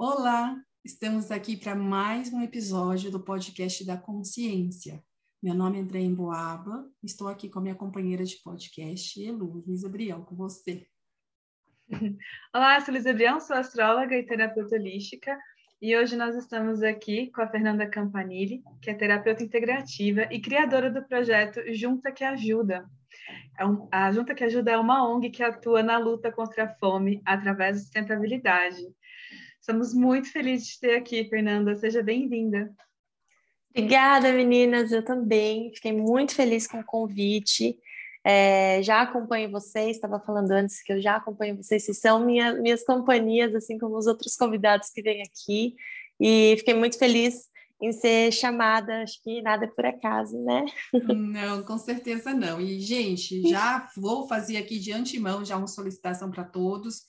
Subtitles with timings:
[0.00, 5.02] Olá, estamos aqui para mais um episódio do podcast da Consciência.
[5.42, 9.90] Meu nome é André Emboaba, estou aqui com a minha companheira de podcast, Elu, Luísa
[10.24, 10.86] com você.
[12.54, 15.36] Olá, sou Luísa Brião, sou astróloga e terapeuta holística,
[15.82, 20.92] e hoje nós estamos aqui com a Fernanda Campanile, que é terapeuta integrativa e criadora
[20.92, 22.88] do projeto Junta que Ajuda.
[23.58, 27.20] É a Junta que Ajuda é uma ONG que atua na luta contra a fome
[27.26, 28.86] através da sustentabilidade.
[29.60, 31.76] Estamos muito felizes de ter aqui, Fernanda.
[31.76, 32.72] Seja bem-vinda.
[33.70, 34.92] Obrigada, meninas.
[34.92, 35.72] Eu também.
[35.74, 37.78] Fiquei muito feliz com o convite.
[38.24, 42.52] É, já acompanho vocês, estava falando antes que eu já acompanho vocês, vocês são minha,
[42.54, 45.74] minhas companhias, assim como os outros convidados que vêm aqui,
[46.20, 47.48] e fiquei muito feliz
[47.80, 50.66] em ser chamada, acho que nada é por acaso, né?
[50.92, 52.60] Não, com certeza não.
[52.60, 57.04] E, gente, já vou fazer aqui de antemão já uma solicitação para todos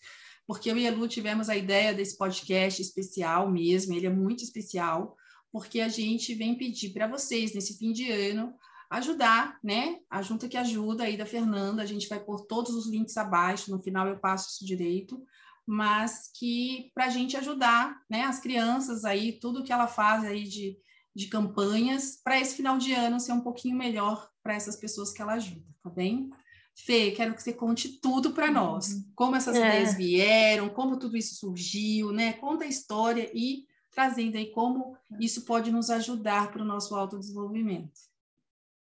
[0.49, 4.43] porque eu e a Lu tivemos a ideia desse podcast especial mesmo, ele é muito
[4.43, 5.15] especial,
[5.51, 8.55] porque a gente vem pedir para vocês, nesse fim de ano,
[8.89, 9.99] ajudar, né?
[10.09, 13.69] A junta que ajuda aí da Fernanda, a gente vai pôr todos os links abaixo,
[13.69, 15.23] no final eu passo isso direito,
[15.67, 18.23] mas que para a gente ajudar, né?
[18.23, 20.79] As crianças aí, tudo que ela faz aí de,
[21.15, 25.21] de campanhas, para esse final de ano ser um pouquinho melhor para essas pessoas que
[25.21, 26.31] ela ajuda, tá bem?
[26.85, 28.89] Fê, quero que você conte tudo para nós.
[28.89, 29.11] Uhum.
[29.15, 29.59] Como essas é.
[29.59, 32.33] ideias vieram, como tudo isso surgiu, né?
[32.33, 37.91] Conta a história e trazendo aí como isso pode nos ajudar para o nosso autodesenvolvimento.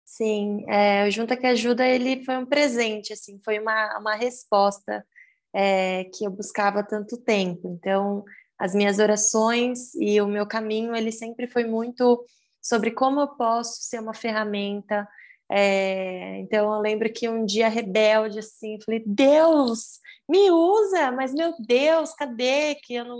[0.05, 5.05] Sim, é, o Junta que Ajuda, ele foi um presente, assim, foi uma, uma resposta
[5.53, 7.69] é, que eu buscava há tanto tempo.
[7.69, 8.25] Então,
[8.59, 12.25] as minhas orações e o meu caminho, ele sempre foi muito
[12.63, 15.09] sobre como eu posso ser uma ferramenta
[15.51, 21.55] é, então eu lembro que um dia rebelde assim, falei: Deus, me usa, mas meu
[21.59, 23.19] Deus, cadê que eu não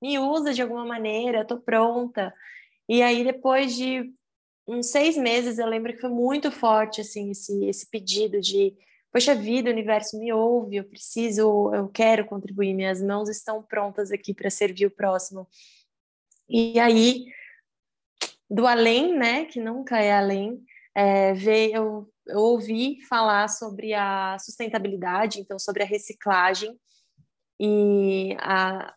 [0.00, 1.42] me usa de alguma maneira?
[1.42, 2.32] Estou pronta.
[2.88, 4.10] E aí depois de
[4.66, 8.74] uns seis meses eu lembro que foi muito forte assim esse, esse pedido de
[9.12, 14.12] poxa vida, o universo me ouve, eu preciso, eu quero contribuir, minhas mãos estão prontas
[14.12, 15.48] aqui para servir o próximo.
[16.48, 17.26] E aí
[18.48, 20.60] do além, né, que nunca é além,
[20.94, 26.78] é, ver, eu, eu ouvi falar sobre a sustentabilidade, então sobre a reciclagem,
[27.58, 28.94] e a,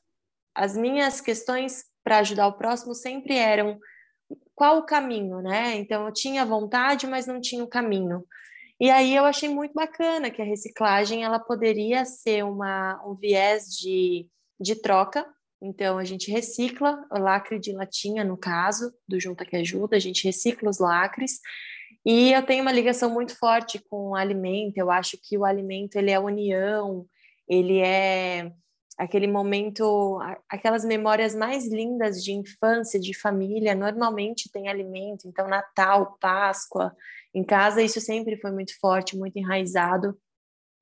[0.55, 3.77] as minhas questões para ajudar o próximo sempre eram
[4.55, 5.75] qual o caminho, né?
[5.75, 8.25] Então eu tinha vontade, mas não tinha o caminho.
[8.79, 13.65] E aí eu achei muito bacana que a reciclagem ela poderia ser uma, um viés
[13.65, 14.27] de,
[14.59, 15.25] de troca.
[15.61, 19.99] Então a gente recicla o lacre de latinha, no caso do Junta que Ajuda, a
[19.99, 21.39] gente recicla os lacres
[22.05, 24.77] e eu tenho uma ligação muito forte com o alimento.
[24.77, 27.05] Eu acho que o alimento ele é união,
[27.47, 28.51] ele é
[28.97, 30.19] aquele momento,
[30.49, 35.27] aquelas memórias mais lindas de infância, de família, normalmente tem alimento.
[35.27, 36.95] Então, Natal, Páscoa,
[37.33, 40.17] em casa isso sempre foi muito forte, muito enraizado.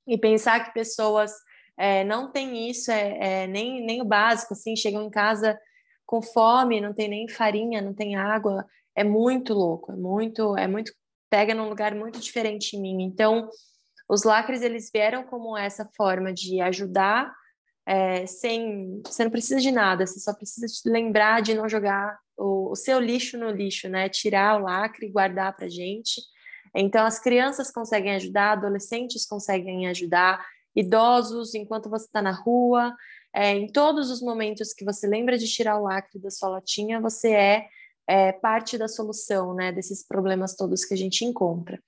[0.08, 1.32] E pensar que pessoas
[1.78, 5.58] é, não têm isso, é, é, nem, nem o básico, assim, chegam em casa
[6.06, 8.66] com fome, não tem nem farinha, não tem água,
[8.96, 10.92] é muito louco, é muito, é muito
[11.31, 13.03] pega num lugar muito diferente em mim.
[13.03, 13.50] Então,
[14.08, 17.34] os lacres eles vieram como essa forma de ajudar
[17.86, 22.72] é, sem você não precisa de nada, você só precisa lembrar de não jogar o,
[22.72, 24.08] o seu lixo no lixo, né?
[24.08, 26.22] Tirar o lacre e guardar para gente.
[26.75, 32.96] Então, as crianças conseguem ajudar, adolescentes conseguem ajudar, idosos, enquanto você está na rua,
[33.34, 37.02] é, em todos os momentos que você lembra de tirar o lacre da sua latinha,
[37.02, 37.68] você é
[38.11, 41.81] é, parte da solução, né, desses problemas todos que a gente encontra.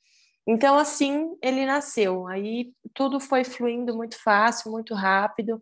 [0.47, 2.27] Então, assim, ele nasceu.
[2.27, 5.61] Aí tudo foi fluindo muito fácil, muito rápido.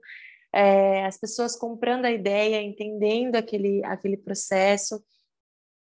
[0.53, 5.03] É, as pessoas comprando a ideia, entendendo aquele, aquele processo.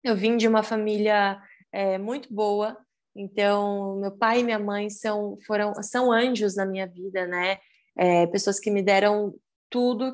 [0.02, 2.76] Eu vim de uma família é, muito boa,
[3.14, 7.58] então meu pai e minha mãe são, foram, são anjos na minha vida, né?
[7.96, 9.34] É, pessoas que me deram
[9.70, 10.10] tudo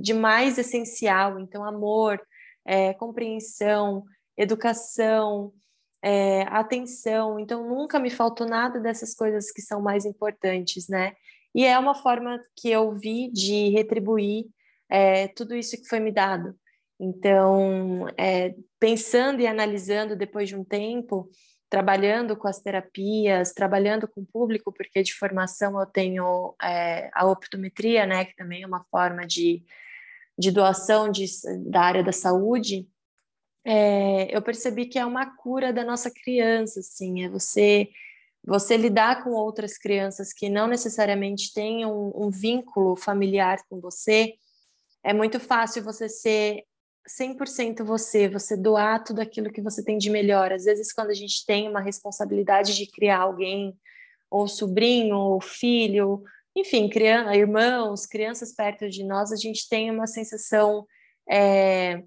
[0.00, 2.20] de mais essencial, então amor,
[2.64, 4.04] é, compreensão,
[4.36, 5.52] educação,
[6.02, 7.38] é, atenção.
[7.38, 11.14] Então, nunca me faltou nada dessas coisas que são mais importantes, né?
[11.54, 14.46] E é uma forma que eu vi de retribuir
[14.88, 16.54] é, tudo isso que foi me dado.
[16.98, 21.30] Então, é, pensando e analisando depois de um tempo,
[21.70, 27.26] trabalhando com as terapias, trabalhando com o público, porque de formação eu tenho é, a
[27.26, 29.62] optometria, né, que também é uma forma de
[30.40, 31.26] de doação de,
[31.66, 32.88] da área da saúde,
[33.64, 37.88] é, eu percebi que é uma cura da nossa criança, assim, é você
[38.42, 44.32] você lidar com outras crianças que não necessariamente têm um, um vínculo familiar com você,
[45.04, 46.64] é muito fácil você ser
[47.06, 50.52] 100% você, você doar tudo aquilo que você tem de melhor.
[50.52, 53.76] Às vezes, quando a gente tem uma responsabilidade de criar alguém,
[54.30, 56.22] ou sobrinho, ou filho,
[56.56, 60.86] enfim, criança, irmãos, crianças perto de nós, a gente tem uma sensação
[61.30, 62.02] é,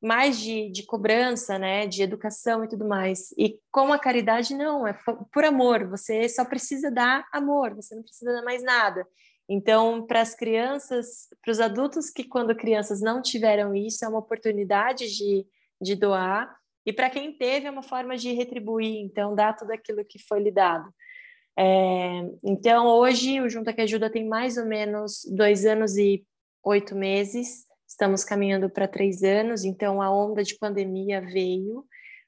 [0.00, 3.32] mais de, de cobrança, né, de educação e tudo mais.
[3.36, 4.96] E com a caridade, não, é
[5.32, 9.06] por amor, você só precisa dar amor, você não precisa dar mais nada.
[9.48, 14.18] Então, para as crianças, para os adultos que, quando crianças, não tiveram isso, é uma
[14.18, 15.46] oportunidade de,
[15.80, 16.52] de doar,
[16.84, 20.40] e para quem teve, é uma forma de retribuir, então, dar tudo aquilo que foi
[20.40, 20.88] lhe dado.
[21.58, 26.24] É, então, hoje, o Junta que Ajuda tem mais ou menos dois anos e
[26.62, 31.84] oito meses, estamos caminhando para três anos, então, a onda de pandemia veio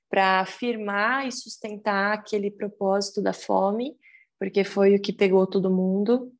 [0.09, 3.95] para afirmar e sustentar aquele propósito da fome,
[4.39, 6.33] porque foi o que pegou todo mundo.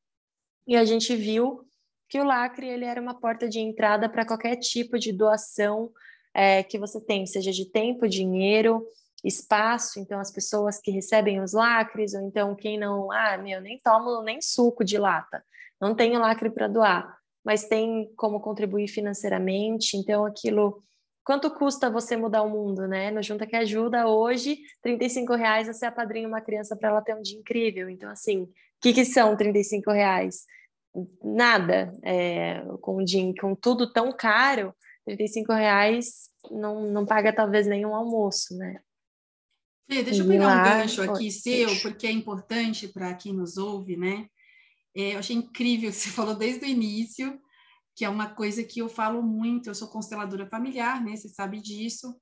[0.67, 1.67] E a gente viu
[2.09, 5.91] que o lacre ele era uma porta de entrada para qualquer tipo de doação
[6.33, 8.87] é, que você tem, seja de tempo, dinheiro,
[9.25, 10.01] espaço.
[10.01, 14.23] Então, as pessoas que recebem os lacres, ou então quem não, ah, meu, nem tomo
[14.23, 15.43] nem suco de lata,
[15.81, 19.97] não tenho lacre para doar, mas tem como contribuir financeiramente.
[19.97, 20.83] Então, aquilo.
[21.25, 23.11] Quanto custa você mudar o mundo, né?
[23.11, 27.21] No Junta que Ajuda, hoje, 35 reais você apadrinha uma criança para ela ter um
[27.21, 27.91] dia incrível.
[27.91, 28.51] Então, assim, o
[28.81, 30.47] que, que são 35 reais?
[31.23, 33.05] nada, é, com,
[33.41, 34.75] com tudo tão caro,
[35.05, 38.81] 35 reais não, não paga talvez nenhum almoço, né?
[39.91, 43.97] Fê, deixa eu pegar um gancho aqui seu, porque é importante para quem nos ouve,
[43.97, 44.29] né?
[44.95, 47.41] É, eu achei incrível que você falou desde o início,
[47.97, 51.17] que é uma coisa que eu falo muito, eu sou consteladora familiar, né?
[51.17, 52.15] Você sabe disso.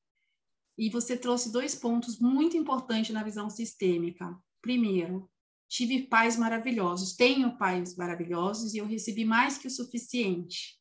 [0.79, 4.39] E você trouxe dois pontos muito importantes na visão sistêmica.
[4.63, 5.29] Primeiro,
[5.69, 10.79] tive pais maravilhosos, tenho pais maravilhosos e eu recebi mais que o suficiente.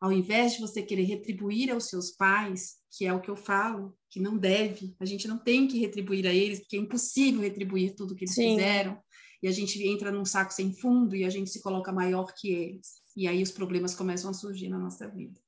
[0.00, 3.96] Ao invés de você querer retribuir aos seus pais, que é o que eu falo,
[4.08, 7.94] que não deve, a gente não tem que retribuir a eles, porque é impossível retribuir
[7.94, 8.56] tudo que eles Sim.
[8.56, 8.98] fizeram,
[9.42, 12.50] e a gente entra num saco sem fundo e a gente se coloca maior que
[12.50, 13.02] eles.
[13.16, 15.40] E aí os problemas começam a surgir na nossa vida.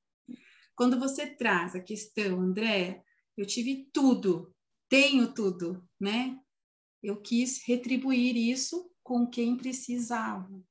[0.75, 3.03] Quando você traz a questão, André,
[3.37, 4.55] eu tive tudo,
[4.89, 6.39] tenho tudo, né?
[7.03, 10.63] eu quis retribuir isso com quem precisava.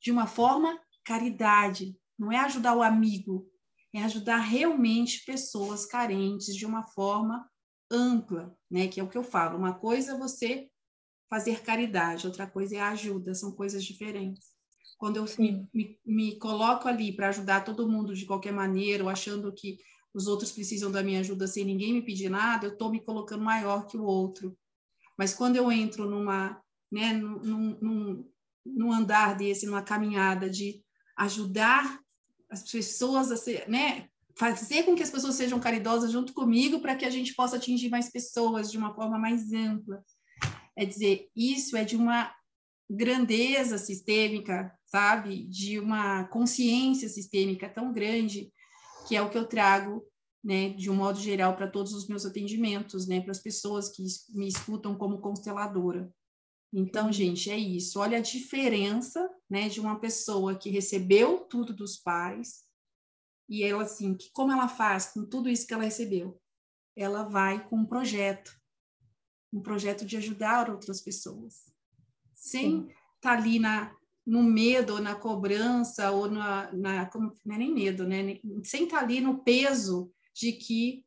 [0.00, 1.96] De uma forma, caridade.
[2.18, 3.46] Não é ajudar o amigo,
[3.94, 7.48] é ajudar realmente pessoas carentes de uma forma
[7.90, 8.88] ampla, né?
[8.88, 9.58] Que é o que eu falo.
[9.58, 10.68] Uma coisa é você
[11.28, 14.52] fazer caridade, outra coisa é a ajuda, são coisas diferentes.
[14.98, 19.10] Quando eu me, me, me coloco ali para ajudar todo mundo de qualquer maneira, ou
[19.10, 19.78] achando que
[20.14, 23.42] os outros precisam da minha ajuda sem ninguém me pedir nada, eu estou me colocando
[23.42, 24.56] maior que o outro.
[25.18, 26.60] Mas quando eu entro numa,
[26.90, 28.30] né, num, num,
[28.64, 30.82] num andar desse, numa caminhada de
[31.16, 32.01] ajudar
[32.52, 36.94] as pessoas a ser, né, fazer com que as pessoas sejam caridosas junto comigo para
[36.94, 40.04] que a gente possa atingir mais pessoas de uma forma mais ampla.
[40.76, 42.32] É dizer, isso é de uma
[42.88, 45.46] grandeza sistêmica, sabe?
[45.48, 48.52] De uma consciência sistêmica tão grande
[49.08, 50.06] que é o que eu trago
[50.44, 54.02] né, de um modo geral, para todos os meus atendimentos, né, para as pessoas que
[54.34, 56.12] me escutam como consteladora.
[56.72, 58.00] Então, gente, é isso.
[58.00, 62.64] Olha a diferença, né, de uma pessoa que recebeu tudo dos pais
[63.48, 66.40] e ela assim, que como ela faz com tudo isso que ela recebeu?
[66.96, 68.58] Ela vai com um projeto,
[69.52, 71.70] um projeto de ajudar outras pessoas,
[72.34, 77.56] sem estar tá ali na no medo, ou na cobrança, ou na, na como, não
[77.56, 78.38] é nem medo, né?
[78.62, 81.04] Sem estar tá ali no peso de que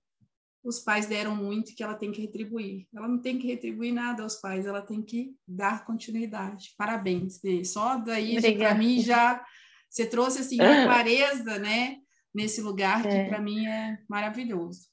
[0.65, 2.88] os pais deram muito e que ela tem que retribuir.
[2.93, 6.74] Ela não tem que retribuir nada aos pais, ela tem que dar continuidade.
[6.75, 7.63] Parabéns, Bê.
[7.63, 9.45] Só daí, para mim, já
[9.89, 11.98] você trouxe assim uma clareza, né,
[12.34, 13.29] nesse lugar que é.
[13.29, 14.88] para mim é maravilhoso.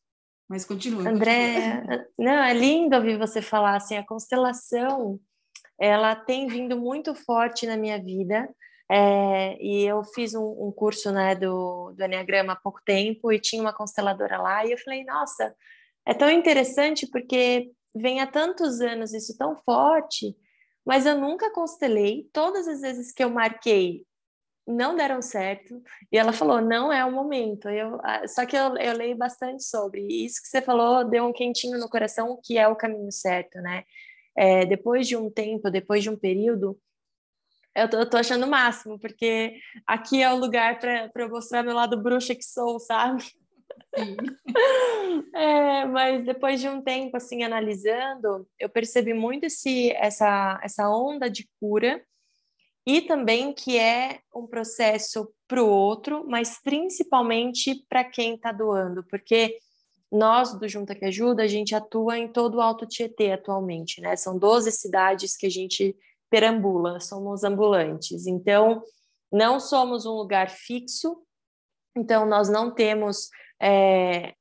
[0.49, 1.09] Mas continua.
[1.09, 2.07] André, continua.
[2.19, 5.19] não, é lindo ouvir você falar assim, a constelação,
[5.81, 8.49] ela tem vindo muito forte na minha vida.
[8.95, 13.41] É, e eu fiz um, um, curso né, do, do Enneagrama há pouco tempo e
[13.41, 15.57] tinha uma consteladora lá, e eu falei, nossa,
[16.05, 20.37] é tão interessante porque vem há tantos anos isso tão forte,
[20.85, 22.29] mas eu nunca constelei.
[22.35, 24.05] Todas as vezes que eu marquei
[24.67, 25.83] não deram certo.
[26.11, 27.71] E ela falou, não é o momento.
[27.71, 30.03] Eu, só que eu, eu leio bastante sobre.
[30.03, 33.59] E isso que você falou deu um quentinho no coração, que é o caminho certo,
[33.63, 33.85] né?
[34.37, 36.79] É, depois de um tempo, depois de um período,
[37.75, 39.55] eu tô, eu tô achando o máximo, porque
[39.87, 43.25] aqui é o lugar para eu mostrar meu lado bruxa que sou, sabe?
[45.35, 51.31] é, mas depois de um tempo assim analisando, eu percebi muito esse, essa, essa onda
[51.31, 52.03] de cura
[52.87, 59.05] e também que é um processo para o outro, mas principalmente para quem está doando,
[59.05, 59.57] porque
[60.11, 64.15] nós do Junta que Ajuda, a gente atua em todo o Alto Tietê atualmente, né?
[64.15, 65.97] São 12 cidades que a gente
[66.33, 68.27] perambula, somos ambulantes.
[68.27, 68.83] Então,
[69.31, 71.23] não somos um lugar fixo,
[71.95, 73.29] então nós não temos
[73.61, 74.33] é,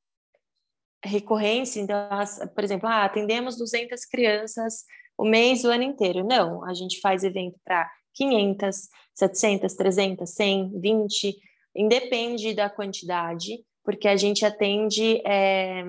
[1.04, 1.80] recorrência.
[1.80, 2.08] Então,
[2.54, 4.86] por exemplo, ah, atendemos 200 crianças
[5.18, 6.24] o mês, o ano inteiro.
[6.26, 11.36] Não, a gente faz evento para 500, 700, 300, 100, 20,
[11.76, 15.84] independe da quantidade, porque a gente atende é,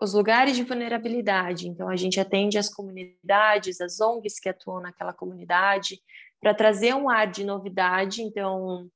[0.00, 1.68] os lugares de vulnerabilidade.
[1.68, 6.00] Então, a gente atende as comunidades, as ONGs que atuam naquela comunidade,
[6.40, 8.22] para trazer um ar de novidade.
[8.22, 8.88] Então,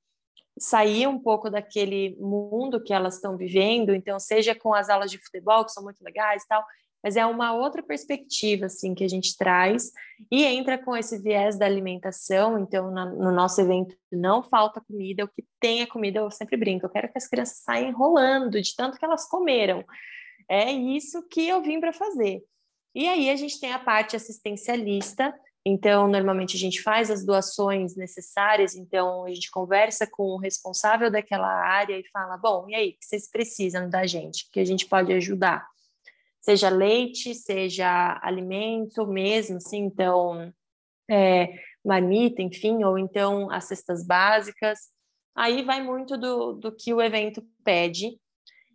[0.59, 3.95] sair um pouco daquele mundo que elas estão vivendo.
[3.95, 6.65] Então, seja com as aulas de futebol, que são muito legais e tal,
[7.03, 9.91] mas é uma outra perspectiva assim que a gente traz
[10.31, 12.59] e entra com esse viés da alimentação.
[12.59, 16.57] Então, na, no nosso evento não falta comida, o que tem é comida, eu sempre
[16.57, 19.85] brinco, eu quero que as crianças saiam rolando de tanto que elas comeram.
[20.49, 22.43] É isso que eu vim para fazer.
[22.95, 25.35] E aí a gente tem a parte assistencialista,
[25.65, 31.09] então, normalmente a gente faz as doações necessárias, então a gente conversa com o responsável
[31.09, 34.51] daquela área e fala: bom, e aí, o que vocês precisam da gente?
[34.51, 35.65] Que a gente pode ajudar?
[36.43, 40.53] seja leite, seja alimento mesmo, assim, então,
[41.09, 44.91] é, marmita, enfim, ou então as cestas básicas.
[45.35, 48.19] Aí vai muito do, do que o evento pede.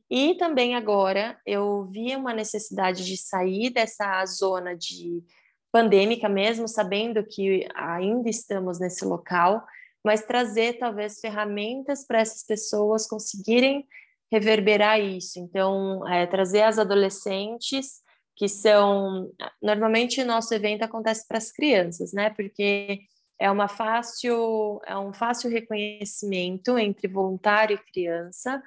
[0.10, 5.24] E também agora eu vi uma necessidade de sair dessa zona de
[5.72, 9.66] pandêmica mesmo, sabendo que ainda estamos nesse local,
[10.04, 13.86] mas trazer talvez ferramentas para essas pessoas conseguirem
[14.32, 15.40] reverberar isso.
[15.40, 18.02] Então, é, trazer as adolescentes,
[18.36, 19.32] que são.
[19.62, 22.30] Normalmente, o nosso evento acontece para as crianças, né?
[22.30, 23.02] Porque
[23.40, 28.62] é, uma fácil, é um fácil reconhecimento entre voluntário e criança,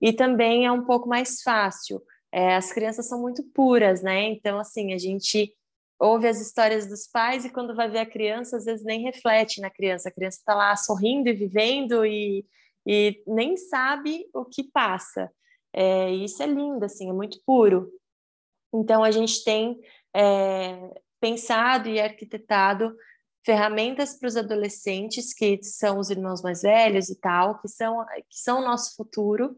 [0.00, 2.02] e também é um pouco mais fácil.
[2.32, 4.24] É, as crianças são muito puras, né?
[4.24, 5.54] Então, assim, a gente
[5.98, 9.60] ouve as histórias dos pais e quando vai ver a criança, às vezes nem reflete
[9.60, 10.08] na criança.
[10.08, 12.44] A criança está lá sorrindo e vivendo e
[12.86, 15.30] e nem sabe o que passa.
[15.72, 17.90] É, isso é lindo, assim, é muito puro.
[18.72, 19.78] Então, a gente tem
[20.14, 22.94] é, pensado e arquitetado
[23.44, 28.38] ferramentas para os adolescentes, que são os irmãos mais velhos e tal, que são, que
[28.38, 29.56] são o nosso futuro,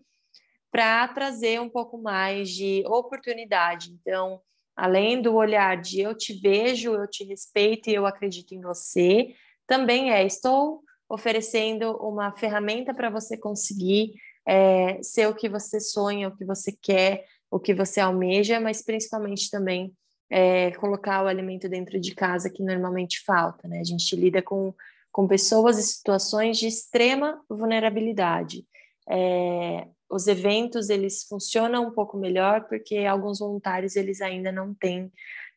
[0.71, 3.91] para trazer um pouco mais de oportunidade.
[3.93, 4.41] Então,
[4.77, 9.35] além do olhar de eu te vejo, eu te respeito e eu acredito em você,
[9.67, 14.13] também é estou oferecendo uma ferramenta para você conseguir
[14.47, 18.83] é, ser o que você sonha, o que você quer, o que você almeja, mas
[18.83, 19.93] principalmente também
[20.31, 23.81] é, colocar o alimento dentro de casa que normalmente falta, né?
[23.81, 24.75] A gente lida com,
[25.11, 28.67] com pessoas e situações de extrema vulnerabilidade.
[29.11, 35.13] É, os eventos eles funcionam um pouco melhor porque alguns voluntários eles ainda não têm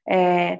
[0.08, 0.60] é,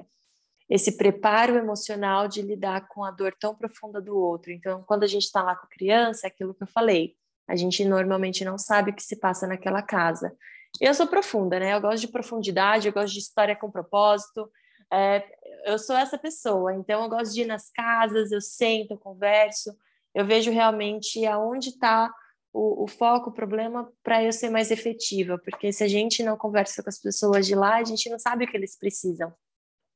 [0.68, 4.50] esse preparo emocional de lidar com a dor tão profunda do outro.
[4.50, 7.14] Então, quando a gente está lá com a criança, é aquilo que eu falei,
[7.46, 10.34] a gente normalmente não sabe o que se passa naquela casa.
[10.80, 11.74] Eu sou profunda, né?
[11.74, 14.50] Eu gosto de profundidade, eu gosto de história com propósito.
[14.90, 15.22] É,
[15.66, 19.74] eu sou essa pessoa, então eu gosto de ir nas casas, eu sento, eu converso,
[20.14, 22.12] eu vejo realmente aonde está
[22.52, 26.36] o, o, foco, o problema, para eu ser mais efetiva, porque se a gente não
[26.36, 29.32] conversa com as pessoas de lá, a gente não sabe o que eles precisam.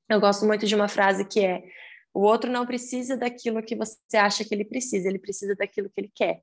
[0.08, 1.64] Eu gosto muito de uma frase que é:
[2.14, 6.00] o outro não precisa daquilo que você acha que ele precisa, ele precisa daquilo que
[6.00, 6.42] ele quer.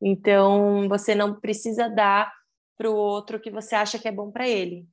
[0.00, 2.32] Então, você não precisa dar
[2.76, 4.88] para o outro o que você acha que é bom para ele.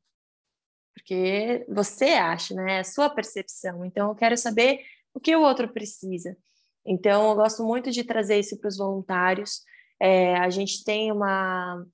[0.94, 2.76] Porque você acha, né?
[2.76, 3.86] É a sua percepção.
[3.86, 4.82] Então, eu quero saber
[5.14, 6.38] o que o outro precisa.
[6.86, 9.62] Então, eu gosto muito de trazer isso para os voluntários.
[10.00, 11.86] É, a gente tem uma,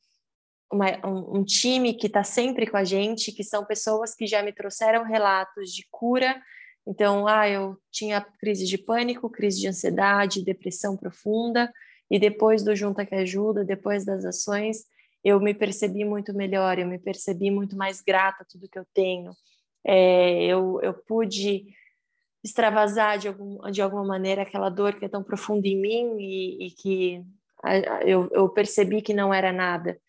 [0.72, 4.54] uma, um, time que está sempre com a gente, que são pessoas que já me
[4.54, 6.40] trouxeram relatos de cura.
[6.88, 11.72] Então, ah, eu tinha crise de pânico, crise de ansiedade, depressão profunda,
[12.10, 14.86] e depois do Junta que Ajuda, depois das ações,
[15.24, 18.86] eu me percebi muito melhor, eu me percebi muito mais grata a tudo que eu
[18.94, 19.32] tenho.
[19.84, 21.66] É, eu, eu pude
[22.44, 26.68] extravasar de, algum, de alguma maneira aquela dor que é tão profunda em mim e,
[26.68, 27.26] e que
[28.06, 30.00] eu, eu percebi que não era nada.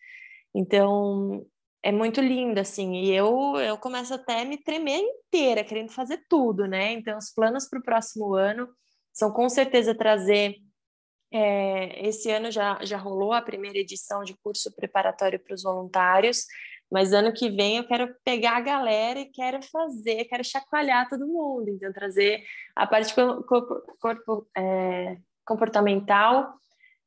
[0.53, 1.45] Então,
[1.83, 6.25] é muito lindo, assim, e eu, eu começo até a me tremer inteira, querendo fazer
[6.29, 6.91] tudo, né?
[6.93, 8.67] Então, os planos para o próximo ano
[9.13, 10.55] são com certeza trazer.
[11.31, 16.45] É, esse ano já, já rolou a primeira edição de curso preparatório para os voluntários,
[16.91, 21.27] Mas ano que vem eu quero pegar a galera e quero fazer, quero chacoalhar todo
[21.27, 22.43] mundo, então trazer
[22.75, 26.53] a parte corpo, corpo é, comportamental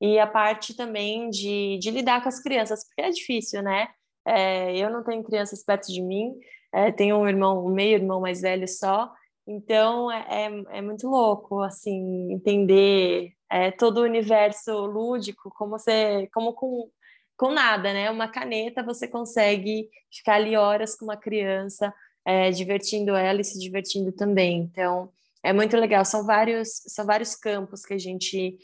[0.00, 3.88] e a parte também de, de lidar com as crianças, porque é difícil, né?
[4.24, 6.34] É, eu não tenho crianças perto de mim,
[6.72, 9.12] é, tenho um irmão, um meio irmão mais velho só,
[9.46, 16.28] então é, é, é muito louco, assim, entender é, todo o universo lúdico, como você,
[16.32, 16.88] como com,
[17.36, 18.10] com nada, né?
[18.10, 21.92] Uma caneta você consegue ficar ali horas com uma criança,
[22.24, 24.60] é, divertindo ela e se divertindo também.
[24.60, 25.10] Então
[25.42, 26.04] é muito legal.
[26.04, 28.56] São vários, são vários campos que a gente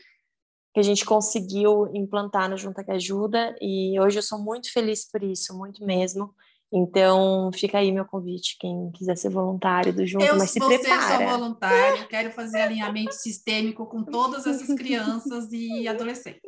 [0.76, 5.10] que a gente conseguiu implantar no Junta que Ajuda e hoje eu sou muito feliz
[5.10, 6.34] por isso, muito mesmo.
[6.70, 11.24] Então, fica aí meu convite, quem quiser ser voluntário do Junto, eu mas se prepara.
[11.24, 16.42] Eu sou voluntário, quero fazer alinhamento sistêmico com todas essas crianças e adolescentes.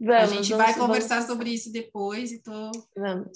[0.00, 1.26] Vamos, a gente vamos, vai conversar vamos.
[1.32, 2.70] sobre isso depois e tô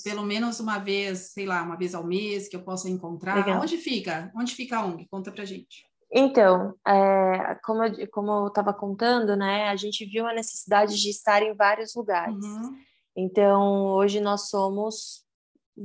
[0.05, 3.35] pelo menos uma vez, sei lá, uma vez ao mês que eu possa encontrar.
[3.35, 3.61] Legal.
[3.61, 4.31] Onde fica?
[4.37, 5.09] Onde fica a ONG?
[5.11, 5.88] Conta pra gente.
[6.11, 11.11] Então, é, como eu, como eu estava contando, né, a gente viu a necessidade de
[11.11, 12.45] estar em vários lugares.
[12.45, 12.77] Uhum.
[13.17, 15.25] Então, hoje nós somos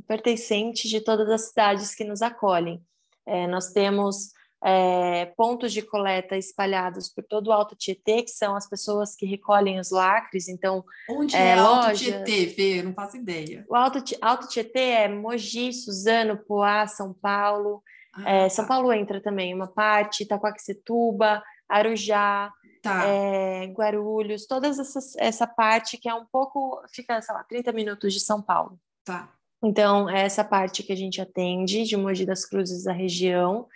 [0.08, 2.82] pertencentes de todas as cidades que nos acolhem.
[3.26, 4.32] É, nós temos
[4.64, 9.26] é, pontos de coleta espalhados por todo o Alto Tietê, que são as pessoas que
[9.26, 10.48] recolhem os lacres.
[10.48, 12.14] Então, onde é, é lojas...
[12.14, 12.48] Alto Tietê?
[12.48, 13.66] Fê, não faço ideia.
[13.68, 17.84] O Alto, Alto Tietê é Mogi, Suzano, Poá, São Paulo.
[18.14, 18.70] Ah, é, São tá.
[18.70, 22.52] Paulo entra também uma parte, Itacoaxetuba, Arujá,
[22.82, 23.06] tá.
[23.08, 24.70] é, Guarulhos, toda
[25.18, 28.80] essa parte que é um pouco, fica, sei lá, 30 minutos de São Paulo.
[29.04, 29.32] Tá.
[29.64, 33.68] Então, é essa parte que a gente atende de Mogi das Cruzes da região.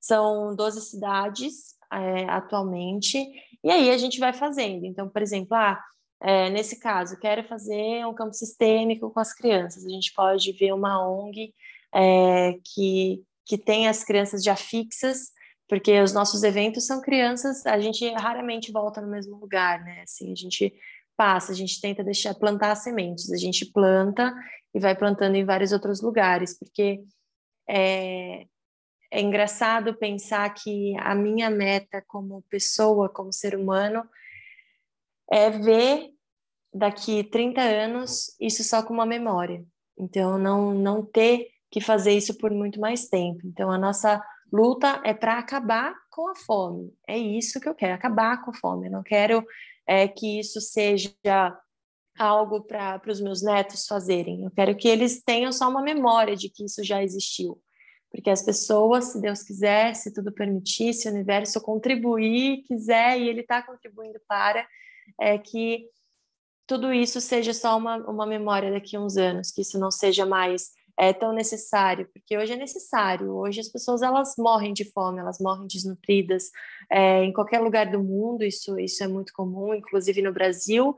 [0.00, 3.18] São 12 cidades é, atualmente,
[3.62, 4.84] e aí a gente vai fazendo.
[4.84, 5.80] Então, por exemplo, ah,
[6.20, 9.86] é, nesse caso, quero fazer um campo sistêmico com as crianças.
[9.86, 11.54] A gente pode ver uma ONG
[11.94, 15.32] é, que, que tem as crianças já fixas,
[15.68, 20.02] porque os nossos eventos são crianças, a gente raramente volta no mesmo lugar, né?
[20.02, 20.72] Assim, a gente
[21.16, 24.32] passa, a gente tenta deixar plantar sementes, a gente planta
[24.72, 27.02] e vai plantando em vários outros lugares, porque
[27.68, 28.46] é,
[29.10, 34.08] é engraçado pensar que a minha meta como pessoa, como ser humano,
[35.28, 36.10] é ver
[36.72, 39.64] daqui 30 anos isso só com uma memória.
[39.98, 43.40] Então, não, não ter que fazer isso por muito mais tempo.
[43.44, 46.92] Então, a nossa luta é para acabar com a fome.
[47.06, 48.88] É isso que eu quero, acabar com a fome.
[48.88, 49.44] Eu não quero
[49.86, 51.56] é, que isso seja
[52.18, 54.42] algo para os meus netos fazerem.
[54.42, 57.62] Eu quero que eles tenham só uma memória de que isso já existiu.
[58.10, 63.28] Porque as pessoas, se Deus quiser, se tudo permitir, se o universo contribuir, quiser, e
[63.28, 64.66] ele está contribuindo para,
[65.20, 65.86] é que
[66.66, 70.26] tudo isso seja só uma, uma memória daqui a uns anos, que isso não seja
[70.26, 73.34] mais é, tão necessário, porque hoje é necessário.
[73.34, 76.50] Hoje as pessoas elas morrem de fome, elas morrem desnutridas.
[76.90, 80.94] É, em qualquer lugar do mundo isso, isso é muito comum, inclusive no Brasil.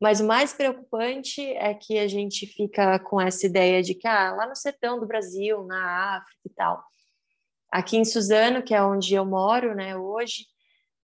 [0.00, 4.32] Mas o mais preocupante é que a gente fica com essa ideia de que ah,
[4.32, 6.84] lá no sertão do Brasil, na África e tal.
[7.72, 10.44] Aqui em Suzano, que é onde eu moro, né, hoje,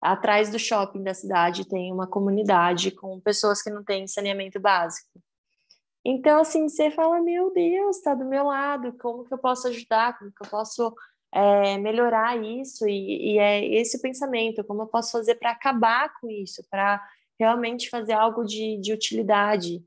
[0.01, 5.19] atrás do shopping da cidade tem uma comunidade com pessoas que não têm saneamento básico.
[6.05, 10.17] Então, assim, você fala, meu Deus, está do meu lado, como que eu posso ajudar,
[10.17, 10.95] como que eu posso
[11.33, 12.87] é, melhorar isso?
[12.87, 17.01] E, e é esse o pensamento, como eu posso fazer para acabar com isso, para
[17.39, 19.83] realmente fazer algo de, de utilidade.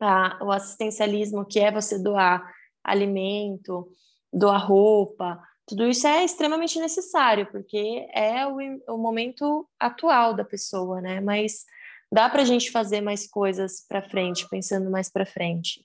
[0.00, 2.50] Ah, o assistencialismo, que é você doar
[2.82, 3.88] alimento,
[4.32, 8.56] doar roupa, tudo isso é extremamente necessário, porque é o,
[8.88, 11.20] o momento atual da pessoa, né?
[11.20, 11.64] Mas
[12.12, 15.84] dá para a gente fazer mais coisas para frente, pensando mais para frente.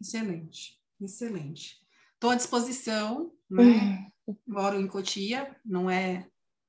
[0.00, 1.76] Excelente, excelente.
[2.14, 4.10] Estou à disposição, né?
[4.28, 4.36] Hum.
[4.46, 6.26] Moro em Cotia, não é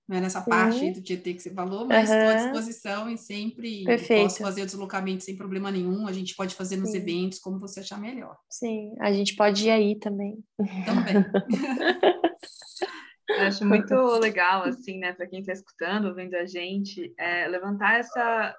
[0.08, 0.91] não é nessa parte uhum.
[0.91, 2.30] do Tietê que você falou, mas estou uhum.
[2.30, 4.23] à disposição e sempre Perfeito.
[4.23, 6.06] posso fazer o deslocamento sem problema nenhum.
[6.08, 6.97] A gente pode fazer nos Sim.
[6.97, 8.38] eventos, como você achar melhor.
[8.49, 10.43] Sim, a gente pode ir aí também.
[10.86, 11.15] Também.
[13.41, 18.56] acho muito legal, assim, né, para quem está escutando, vendo a gente, é, levantar essa,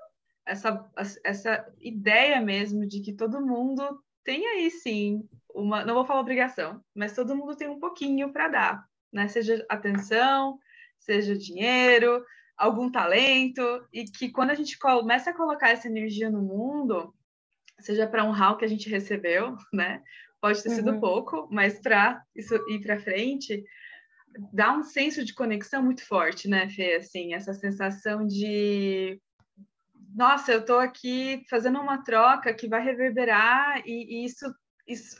[0.46, 0.90] essa,
[1.24, 6.82] essa ideia mesmo de que todo mundo tem aí, sim, uma, não vou falar obrigação,
[6.94, 10.58] mas todo mundo tem um pouquinho para dar, né, seja atenção,
[10.98, 12.24] seja dinheiro,
[12.56, 17.14] algum talento, e que quando a gente começa a colocar essa energia no mundo,
[17.80, 20.02] seja para honrar o que a gente recebeu, né?
[20.40, 21.00] Pode ter sido uhum.
[21.00, 23.64] pouco, mas para isso ir para frente,
[24.52, 26.96] dá um senso de conexão muito forte, né, Fê?
[26.96, 29.20] Assim, essa sensação de
[30.14, 34.46] nossa, eu estou aqui fazendo uma troca que vai reverberar e, e, isso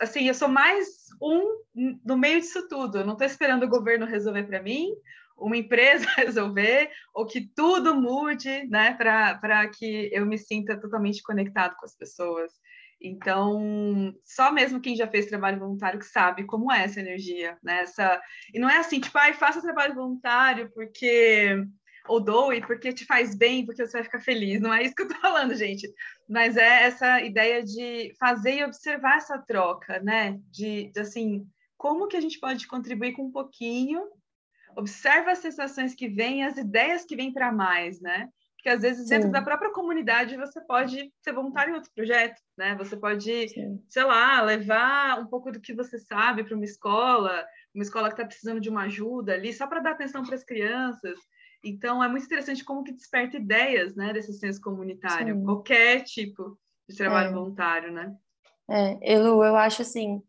[0.01, 0.87] assim, eu sou mais
[1.21, 1.63] um
[2.05, 2.99] no meio disso tudo.
[2.99, 4.95] Eu não estou esperando o governo resolver para mim,
[5.37, 11.75] uma empresa resolver, ou que tudo mude, né, para que eu me sinta totalmente conectado
[11.77, 12.53] com as pessoas.
[13.07, 17.83] Então, só mesmo quem já fez trabalho voluntário que sabe como é essa energia, né?
[17.83, 18.21] Essa...
[18.53, 21.55] E não é assim, tipo, ai, faça trabalho voluntário porque
[22.09, 24.61] ou doe porque te faz bem, porque você vai ficar feliz.
[24.61, 25.87] Não é isso que eu tô falando, gente.
[26.29, 30.39] Mas é essa ideia de fazer e observar essa troca, né?
[30.51, 34.03] De, de assim, como que a gente pode contribuir com um pouquinho?
[34.77, 38.29] Observa as sensações que vêm, as ideias que vêm para mais, né?
[38.65, 39.33] Porque às vezes dentro Sim.
[39.33, 42.75] da própria comunidade você pode ser voluntário em outro projeto, né?
[42.77, 43.79] Você pode, Sim.
[43.91, 48.15] sei lá, levar um pouco do que você sabe para uma escola, uma escola que
[48.15, 51.19] está precisando de uma ajuda ali, só para dar atenção para as crianças.
[51.63, 55.45] Então, é muito interessante como que desperta ideias, né, desse senso comunitário, Sim.
[55.45, 57.33] qualquer tipo de trabalho é.
[57.33, 58.17] voluntário, né?
[58.71, 60.23] É, eu, eu acho assim,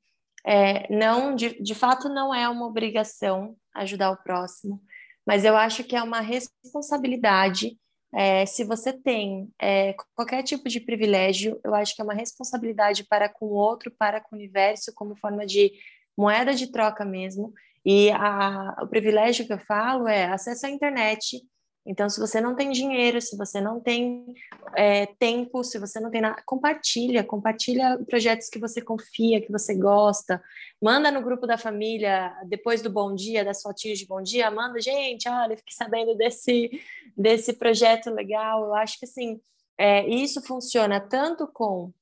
[0.45, 4.81] é, não, de, de fato não é uma obrigação ajudar o próximo,
[5.25, 7.77] mas eu acho que é uma responsabilidade,
[8.15, 13.03] é, se você tem é, qualquer tipo de privilégio, eu acho que é uma responsabilidade
[13.03, 15.71] para com o outro, para com o universo, como forma de
[16.17, 17.53] moeda de troca mesmo,
[17.85, 21.41] e a, o privilégio que eu falo é acesso à internet.
[21.85, 24.33] Então, se você não tem dinheiro, se você não tem
[24.75, 29.75] é, tempo, se você não tem nada, compartilha, compartilha projetos que você confia, que você
[29.75, 30.41] gosta,
[30.81, 34.81] manda no grupo da família, depois do bom dia, das fotinhas de bom dia, manda,
[34.81, 36.71] gente, olha, fiquei sabendo desse,
[37.15, 38.65] desse projeto legal.
[38.65, 39.39] Eu acho que, assim,
[39.77, 41.93] é, isso funciona tanto com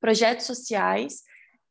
[0.00, 1.22] projetos sociais,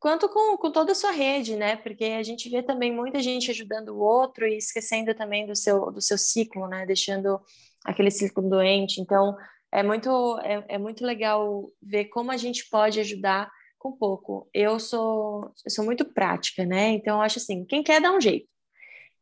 [0.02, 1.76] quanto com, com toda a sua rede, né?
[1.76, 5.92] Porque a gente vê também muita gente ajudando o outro e esquecendo também do seu,
[5.92, 6.84] do seu ciclo, né?
[6.84, 7.40] Deixando
[7.84, 9.00] aquele ciclo doente.
[9.00, 9.36] Então,
[9.70, 10.10] é muito,
[10.40, 14.50] é, é muito legal ver como a gente pode ajudar com pouco.
[14.52, 16.88] Eu sou, eu sou muito prática, né?
[16.88, 18.48] Então, acho assim, quem quer dá um jeito.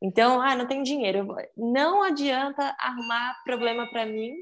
[0.01, 1.29] Então, ah, não tem dinheiro.
[1.59, 4.33] Não adianta arrumar problema para mim.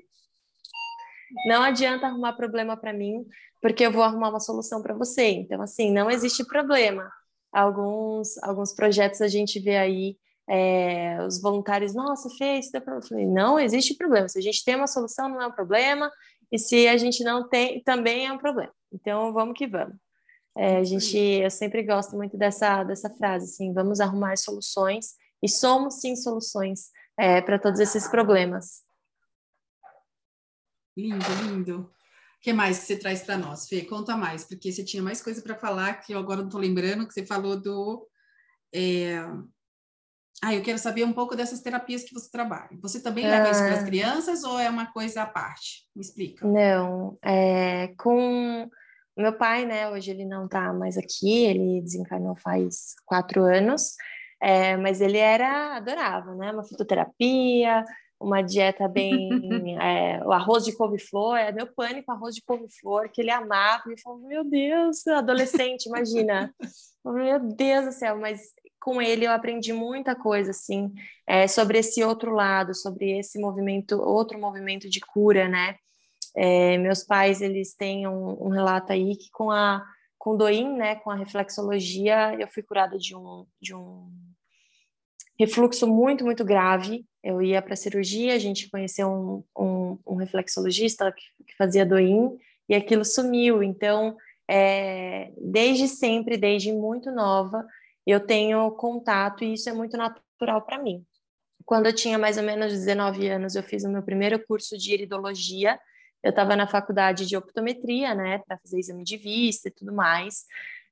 [1.49, 3.27] Não adianta arrumar problema para mim
[3.61, 5.31] porque eu vou arrumar uma solução para você.
[5.31, 7.11] Então, assim, não existe problema.
[7.53, 10.17] Alguns, alguns projetos a gente vê aí,
[10.49, 13.33] é, os voluntários, nossa, fez, deu problema.
[13.33, 14.29] Não existe problema.
[14.29, 16.11] Se a gente tem uma solução, não é um problema,
[16.51, 18.73] e se a gente não tem, também é um problema.
[18.93, 19.97] Então, vamos que vamos.
[20.57, 25.49] É, a gente, eu sempre gosto muito dessa, dessa frase, assim, vamos arrumar soluções, e
[25.49, 28.83] somos sim soluções é, para todos esses problemas.
[30.97, 31.98] Lindo, lindo.
[32.39, 33.83] O que mais que você traz para nós, Fê?
[33.83, 37.07] Conta mais, porque você tinha mais coisa para falar que eu agora não estou lembrando,
[37.07, 38.07] que você falou do.
[38.73, 39.19] É...
[40.41, 42.69] Ah, eu quero saber um pouco dessas terapias que você trabalha.
[42.81, 43.31] Você também ah.
[43.31, 45.89] leva isso para as crianças ou é uma coisa à parte?
[45.97, 46.47] Me explica.
[46.47, 48.71] Não, é, com
[49.17, 49.91] meu pai, né?
[49.91, 53.97] Hoje ele não está mais aqui, ele desencarnou faz quatro anos,
[54.41, 56.53] é, mas ele era adorava, né?
[56.53, 57.85] Uma fitoterapia,
[58.21, 59.29] uma dieta bem.
[59.81, 63.83] é, o arroz de couve-flor, é meu pânico, arroz de couve-flor, que ele amava.
[63.87, 66.55] E eu falava, meu Deus, adolescente, imagina.
[67.05, 68.41] meu Deus do céu, mas
[68.81, 70.93] com ele eu aprendi muita coisa, assim,
[71.27, 75.77] é, sobre esse outro lado, sobre esse movimento, outro movimento de cura, né?
[76.37, 79.85] É, meus pais, eles têm um, um, relato aí que com a
[80.17, 84.11] com Doin, né, com a reflexologia, eu fui curada de um, de um
[85.39, 87.07] refluxo muito, muito grave.
[87.23, 92.37] Eu ia para cirurgia, a gente conheceu um, um, um reflexologista que, que, fazia doim
[92.69, 93.63] e aquilo sumiu.
[93.63, 94.17] Então,
[94.49, 97.67] é, desde sempre, desde muito nova,
[98.07, 101.05] eu tenho contato e isso é muito natural para mim.
[101.65, 104.95] Quando eu tinha mais ou menos 19 anos, eu fiz o meu primeiro curso de
[104.95, 105.79] iridologia.
[106.23, 110.47] Eu estava na faculdade de optometria, né, para fazer exame de vista e tudo mais.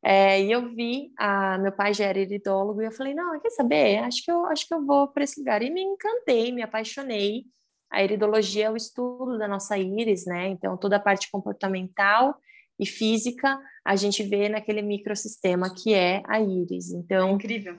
[0.09, 3.51] É, e eu vi, a, meu pai já era iridólogo, e eu falei, não, quer
[3.51, 3.99] saber?
[3.99, 5.62] Acho que eu, acho que eu vou para esse lugar.
[5.62, 7.47] E me encantei, me apaixonei.
[7.90, 10.47] A iridologia é o estudo da nossa íris, né?
[10.47, 12.37] Então, toda a parte comportamental
[12.79, 16.92] e física a gente vê naquele microsistema que é a íris.
[16.92, 17.77] Então, é incrível.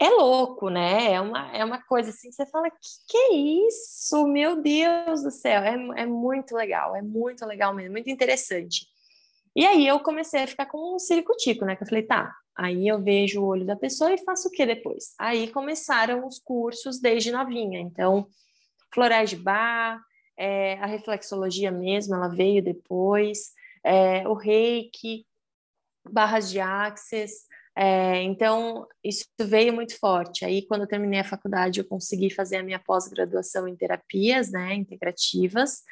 [0.00, 1.12] é louco, né?
[1.12, 2.76] É uma, é uma coisa assim, você fala, que
[3.08, 3.34] que é
[3.66, 4.28] isso?
[4.28, 8.91] Meu Deus do céu, é, é muito legal, é muito legal mesmo, muito interessante.
[9.54, 11.76] E aí eu comecei a ficar com um ciricutico, né?
[11.76, 14.64] Que eu falei, tá, aí eu vejo o olho da pessoa e faço o que
[14.64, 15.14] depois?
[15.18, 17.78] Aí começaram os cursos desde novinha.
[17.78, 18.26] Então,
[18.92, 20.02] florais de bar,
[20.38, 23.52] é, a reflexologia mesmo, ela veio depois,
[23.84, 25.26] é, o reiki,
[26.10, 27.46] barras de axis.
[27.76, 30.44] É, então, isso veio muito forte.
[30.44, 34.74] Aí, quando eu terminei a faculdade, eu consegui fazer a minha pós-graduação em terapias né,
[34.74, 35.82] integrativas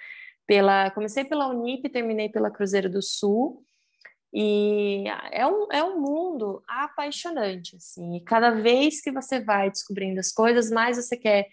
[0.50, 3.64] pela comecei pela Unip, terminei pela Cruzeiro do Sul.
[4.34, 8.16] E é um, é um mundo apaixonante, assim.
[8.16, 11.46] E cada vez que você vai descobrindo as coisas, mais você quer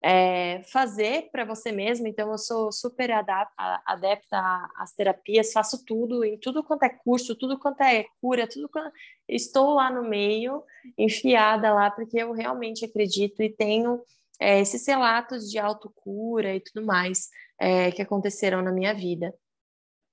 [0.00, 2.06] é, fazer para você mesmo.
[2.06, 7.58] Então, eu sou super adepta às terapias, faço tudo, em tudo quanto é curso, tudo
[7.58, 8.92] quanto é cura, tudo quanto...
[9.28, 10.62] Estou lá no meio,
[10.96, 14.00] enfiada lá, porque eu realmente acredito e tenho
[14.40, 17.28] é, esses relatos de autocura e tudo mais
[17.60, 19.34] é, que aconteceram na minha vida.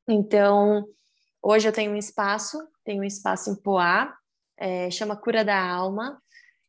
[0.07, 0.85] Então,
[1.41, 4.13] hoje eu tenho um espaço, tenho um espaço em Poá,
[4.57, 6.21] é, chama Cura da Alma,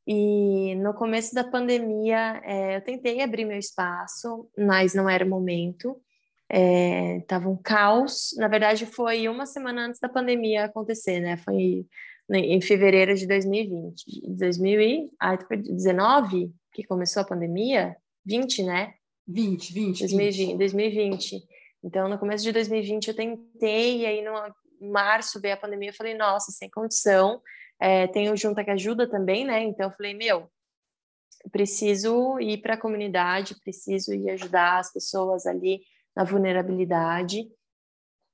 [0.06, 5.28] e no começo da pandemia é, eu tentei abrir meu espaço, mas não era o
[5.28, 6.00] momento.
[7.20, 8.34] Estava é, um caos.
[8.36, 11.38] Na verdade, foi uma semana antes da pandemia acontecer, né?
[11.38, 11.86] Foi
[12.30, 14.28] em fevereiro de 2020.
[14.28, 17.96] 2019, que começou a pandemia?
[18.26, 18.94] 20, né?
[19.26, 20.00] 20, 20.
[20.00, 20.58] 2020, 20.
[20.58, 21.42] 2020.
[21.82, 24.32] Então, no começo de 2020 eu tentei, e aí no
[24.90, 27.40] março veio a pandemia, eu falei, nossa, sem condição.
[27.80, 29.62] É, tem o Junta que Ajuda também, né?
[29.62, 30.50] Então, eu falei, meu,
[31.50, 35.82] preciso ir para a comunidade, preciso ir ajudar as pessoas ali
[36.16, 37.48] na vulnerabilidade.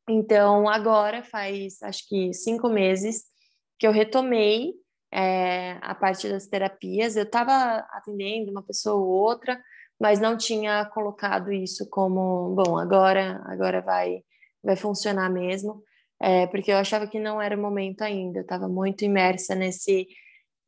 [0.09, 3.25] Então, agora faz, acho que cinco meses
[3.79, 4.75] que eu retomei
[5.13, 7.17] é, a parte das terapias.
[7.17, 9.61] Eu estava atendendo uma pessoa ou outra,
[10.01, 14.23] mas não tinha colocado isso como bom agora agora vai
[14.63, 15.83] vai funcionar mesmo.
[16.23, 18.41] É, porque eu achava que não era o momento ainda.
[18.41, 20.07] Estava muito imersa nesse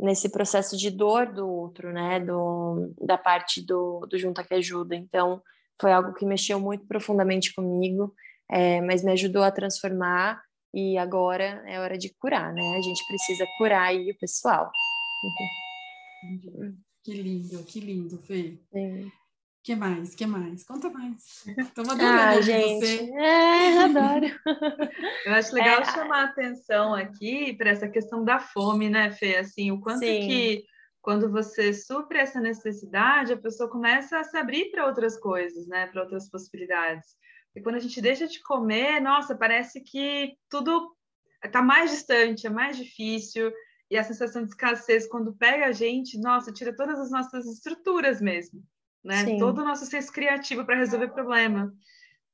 [0.01, 2.21] nesse processo de dor do outro né?
[2.21, 4.95] Do da parte do, do junta que ajuda.
[4.97, 5.43] Então
[5.81, 8.15] foi algo que mexeu muito profundamente comigo
[8.53, 10.43] é, mas me ajudou a transformar
[10.75, 14.71] e agora é hora de curar né a gente precisa curar aí o pessoal
[17.03, 19.11] que lindo que lindo Fê Sim
[19.65, 20.15] que mais?
[20.17, 20.65] que mais?
[20.65, 21.47] Conta mais.
[21.57, 22.81] Estou adorando ah, gente.
[22.81, 23.13] você.
[23.13, 24.27] É, adoro.
[25.25, 29.37] Eu acho legal é, chamar a atenção aqui para essa questão da fome, né, Fê?
[29.37, 30.27] Assim, o quanto sim.
[30.27, 30.65] que
[31.01, 35.87] quando você supre essa necessidade, a pessoa começa a se abrir para outras coisas, né,
[35.87, 37.17] para outras possibilidades.
[37.55, 40.97] E quando a gente deixa de comer, nossa, parece que tudo
[41.45, 43.53] está mais distante, é mais difícil.
[43.91, 48.21] E a sensação de escassez, quando pega a gente, nossa, tira todas as nossas estruturas
[48.21, 48.63] mesmo
[49.05, 49.25] né?
[49.25, 49.39] Sim.
[49.39, 51.75] Todo o nosso senso criativo para resolver problema.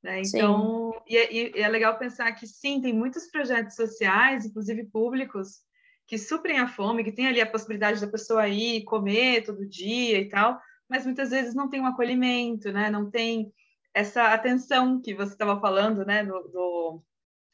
[0.03, 0.21] Né?
[0.21, 5.61] Então, e é, e é, legal pensar que sim, tem muitos projetos sociais, inclusive públicos,
[6.07, 10.19] que suprem a fome, que tem ali a possibilidade da pessoa ir comer todo dia
[10.19, 12.89] e tal, mas muitas vezes não tem um acolhimento, né?
[12.89, 13.51] Não tem
[13.93, 16.23] essa atenção que você estava falando, né?
[16.23, 17.03] Do, do,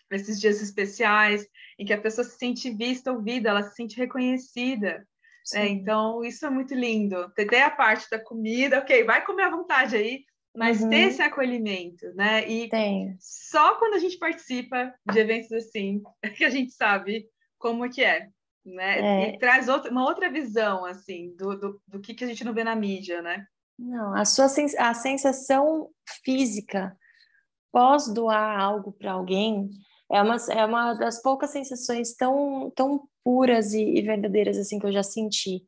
[0.10, 1.48] nesses dias especiais,
[1.80, 5.06] em que a pessoa se sente vista, ouvida, ela se sente reconhecida.
[5.54, 7.32] É, então, isso é muito lindo.
[7.36, 10.24] Ter a parte da comida, ok, vai comer à vontade aí,
[10.56, 10.90] mas uhum.
[10.90, 12.50] ter esse acolhimento, né?
[12.50, 13.16] E Tem.
[13.20, 17.28] só quando a gente participa de eventos assim é que a gente sabe
[17.60, 18.30] como que é,
[18.66, 19.00] né?
[19.00, 19.30] É.
[19.30, 22.54] E traz outra, uma outra visão, assim, do, do, do que, que a gente não
[22.54, 23.46] vê na mídia, né?
[23.78, 24.46] Não, a sua
[24.80, 25.90] a sensação
[26.24, 26.98] física
[27.72, 29.70] pós doar algo para alguém
[30.10, 34.86] é uma, é uma das poucas sensações tão, tão puras e, e verdadeiras assim que
[34.86, 35.64] eu já senti.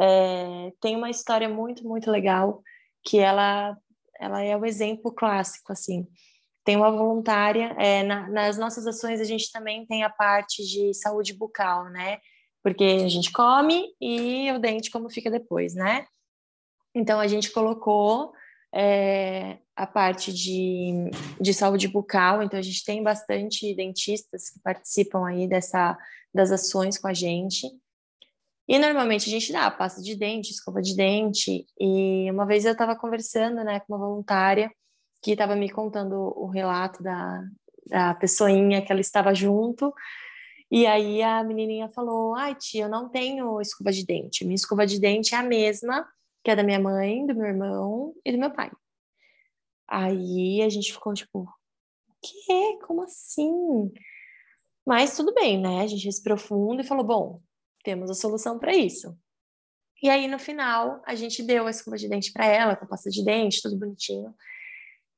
[0.00, 2.62] É, tem uma história muito, muito legal
[3.04, 3.76] que ela,
[4.18, 6.06] ela é o exemplo clássico, assim.
[6.64, 10.94] Tem uma voluntária, é, na, nas nossas ações a gente também tem a parte de
[10.94, 12.18] saúde bucal, né?
[12.62, 16.06] Porque a gente come e o dente como fica depois, né?
[16.94, 18.32] Então a gente colocou
[18.72, 25.26] é, a parte de, de saúde bucal, então a gente tem bastante dentistas que participam
[25.26, 25.98] aí dessa,
[26.32, 27.68] das ações com a gente.
[28.68, 32.72] E normalmente a gente dá pasta de dente, escova de dente, e uma vez eu
[32.72, 34.70] estava conversando né, com uma voluntária
[35.22, 37.42] que estava me contando o relato da,
[37.86, 39.92] da pessoinha que ela estava junto,
[40.70, 44.86] e aí a menininha falou, ai tia, eu não tenho escova de dente, minha escova
[44.86, 46.06] de dente é a mesma
[46.44, 48.70] que é da minha mãe, do meu irmão e do meu pai.
[49.88, 51.48] Aí a gente ficou tipo,
[52.22, 52.78] que?
[52.86, 53.90] Como assim?
[54.86, 55.80] Mas tudo bem, né?
[55.80, 57.40] A gente respirou fundo e falou, bom,
[57.82, 59.16] temos a solução para isso.
[60.02, 63.08] E aí no final a gente deu a escova de dente para ela, com pasta
[63.08, 64.34] de dente, tudo bonitinho.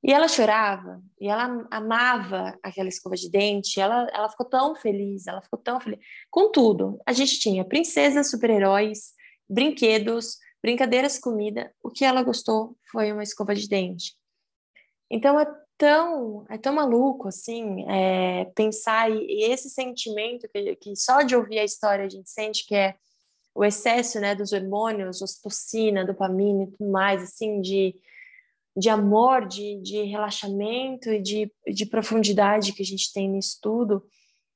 [0.04, 5.26] E ela chorava, e ela amava aquela escova de dente, ela, ela ficou tão feliz,
[5.26, 5.98] ela ficou tão feliz.
[6.30, 9.14] Contudo, a gente tinha princesas, super-heróis,
[9.48, 14.16] brinquedos, brincadeiras, comida, o que ela gostou foi uma escova de dente.
[15.08, 15.46] Então é
[15.78, 21.36] tão, é tão maluco assim é, pensar e, e, esse sentimento que, que só de
[21.36, 22.96] ouvir a história a gente sente que é
[23.54, 27.94] o excesso né, dos hormônios, ocitocina, dopamina e tudo mais, assim, de,
[28.76, 34.04] de amor, de, de relaxamento e de, de profundidade que a gente tem no estudo,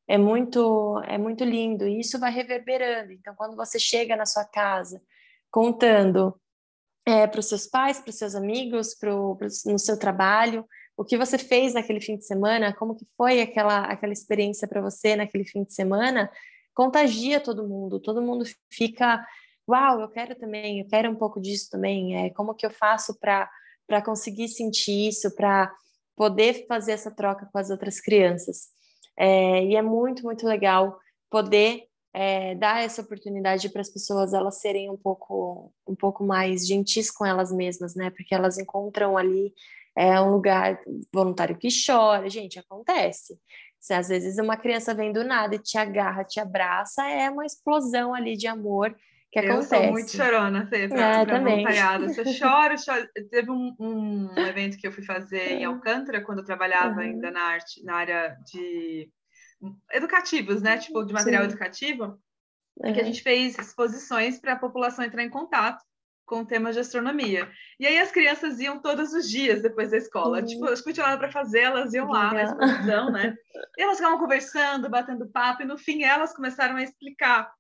[0.09, 3.13] é muito é muito lindo e isso vai reverberando.
[3.13, 5.01] Então, quando você chega na sua casa
[5.51, 6.39] contando
[7.07, 10.65] é, para os seus pais, para os seus amigos, pro, pro, no seu trabalho,
[10.97, 14.83] o que você fez naquele fim de semana, como que foi aquela aquela experiência para
[14.83, 16.31] você naquele fim de semana,
[16.75, 17.99] contagia todo mundo.
[18.01, 19.25] Todo mundo fica,
[19.69, 22.27] uau, eu quero também, eu quero um pouco disso também.
[22.27, 25.73] É como que eu faço para conseguir sentir isso, para
[26.17, 28.69] poder fazer essa troca com as outras crianças.
[29.19, 30.99] É, e é muito, muito legal
[31.31, 36.67] poder é, dar essa oportunidade para as pessoas elas serem um pouco, um pouco mais
[36.67, 38.11] gentis com elas mesmas, né?
[38.11, 39.53] Porque elas encontram ali
[39.97, 40.81] é, um lugar
[41.13, 42.29] voluntário que chora.
[42.29, 43.39] Gente, acontece.
[43.79, 47.47] Se às vezes uma criança vem do nada e te agarra, te abraça, é uma
[47.47, 48.95] explosão ali de amor
[49.31, 49.75] que eu acontece.
[49.75, 52.09] Eu sou muito chorona, Fê, pra, é, pra voluntariado.
[52.09, 53.09] Você chora, chora.
[53.31, 57.01] Teve um, um, evento que eu fui fazer em Alcântara, quando eu trabalhava uhum.
[57.01, 59.09] ainda na arte, na área de
[59.93, 60.79] educativos, né?
[60.79, 61.49] Tipo, de material Sim.
[61.49, 62.19] educativo,
[62.85, 65.83] em que a gente fez exposições para a população entrar em contato
[66.31, 67.51] com o tema de astronomia.
[67.79, 70.39] E aí as crianças iam todos os dias depois da escola.
[70.39, 70.47] Uhum.
[70.47, 73.35] Tipo, as continuavam para fazer, elas iam lá na exposição, né?
[73.77, 77.53] E elas ficavam conversando, batendo papo, e no fim elas começaram a explicar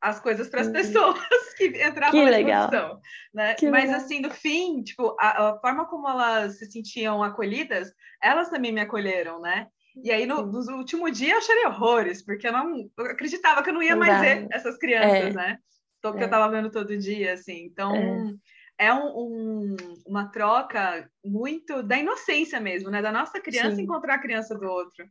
[0.00, 0.72] as coisas para as uhum.
[0.72, 1.18] pessoas
[1.56, 3.00] que entravam que na exposição,
[3.34, 3.54] né?
[3.54, 3.96] Que Mas legal.
[3.96, 8.80] assim, no fim, tipo, a, a, forma como elas se sentiam acolhidas, elas também me
[8.80, 9.66] acolheram, né?
[9.96, 13.70] E aí no, no último dia eu chorei horrores, porque eu não eu acreditava que
[13.70, 15.32] eu não ia mais ver essas crianças, é.
[15.32, 15.58] né?
[15.98, 16.22] Então, que é.
[16.22, 17.64] eu estava vendo todo dia, assim.
[17.64, 23.00] Então, é, é um, um, uma troca muito da inocência mesmo, né?
[23.00, 23.82] Da nossa criança Sim.
[23.82, 25.06] encontrar a criança do outro.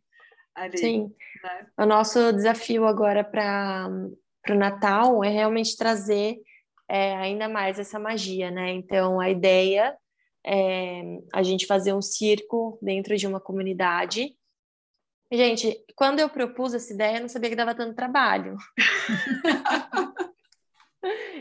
[0.53, 1.13] Ali, Sim.
[1.43, 1.67] Né?
[1.77, 3.89] O nosso desafio agora para
[4.41, 6.37] para o Natal é realmente trazer
[6.89, 8.71] é, ainda mais essa magia, né?
[8.71, 9.95] Então, a ideia
[10.45, 14.35] é a gente fazer um circo dentro de uma comunidade.
[15.31, 18.57] Gente, quando eu propus essa ideia, eu não sabia que dava tanto trabalho.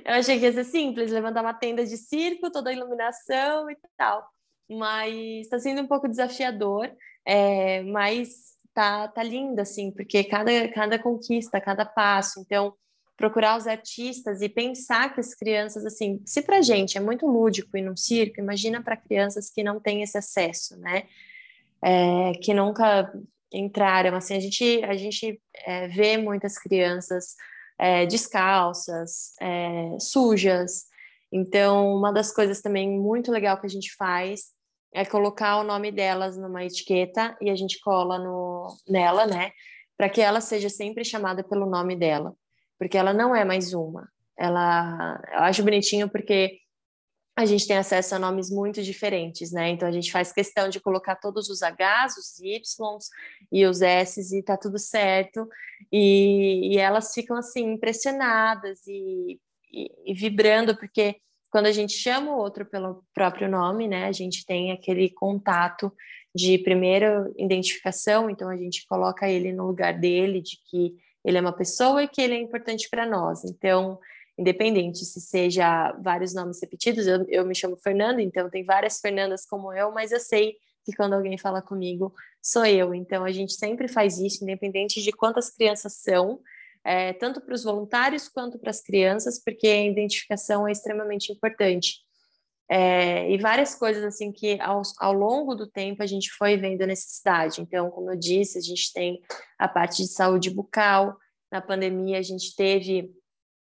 [0.05, 3.77] eu achei que ia ser simples, levantar uma tenda de circo, toda a iluminação e
[3.97, 4.25] tal.
[4.71, 6.89] Mas está sendo um pouco desafiador,
[7.25, 12.39] é, mas tá, tá lindo, assim, porque cada, cada conquista, cada passo.
[12.41, 12.73] Então,
[13.17, 17.77] procurar os artistas e pensar que as crianças, assim, se para gente é muito lúdico
[17.77, 21.09] ir num circo, imagina para crianças que não têm esse acesso, né?
[21.83, 23.13] É, que nunca
[23.53, 27.35] entraram, assim, a gente, a gente é, vê muitas crianças
[27.79, 30.85] é, descalças, é, sujas,
[31.33, 34.53] então uma das coisas também muito legal que a gente faz
[34.93, 39.53] é colocar o nome delas numa etiqueta e a gente cola no, nela, né?
[39.97, 42.35] Para que ela seja sempre chamada pelo nome dela
[42.81, 44.09] porque ela não é mais uma.
[44.39, 46.60] Ela, eu acho bonitinho porque
[47.41, 49.71] a gente tem acesso a nomes muito diferentes, né?
[49.71, 52.77] Então a gente faz questão de colocar todos os Hs, os Ys
[53.51, 55.49] e os Ss e tá tudo certo.
[55.91, 59.41] E, e elas ficam assim impressionadas e,
[59.73, 61.17] e, e, vibrando porque
[61.51, 64.07] quando a gente chama o outro pelo próprio nome, né?
[64.07, 65.93] A gente tem aquele contato
[66.35, 71.41] de primeira identificação, então a gente coloca ele no lugar dele, de que ele é
[71.41, 73.45] uma pessoa e que ele é importante para nós.
[73.45, 73.99] Então,
[74.41, 79.45] independente se seja vários nomes repetidos, eu, eu me chamo Fernanda, então tem várias Fernandas
[79.45, 82.95] como eu, mas eu sei que quando alguém fala comigo, sou eu.
[82.95, 86.41] Então, a gente sempre faz isso, independente de quantas crianças são,
[86.83, 91.99] é, tanto para os voluntários quanto para as crianças, porque a identificação é extremamente importante.
[92.73, 96.81] É, e várias coisas assim que ao, ao longo do tempo a gente foi vendo
[96.81, 97.61] a necessidade.
[97.61, 99.21] Então, como eu disse, a gente tem
[99.59, 101.15] a parte de saúde bucal.
[101.53, 103.11] Na pandemia a gente teve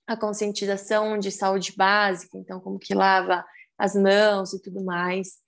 [0.08, 3.46] a conscientização de saúde básica, então como que lava
[3.78, 5.40] as mãos e tudo mais.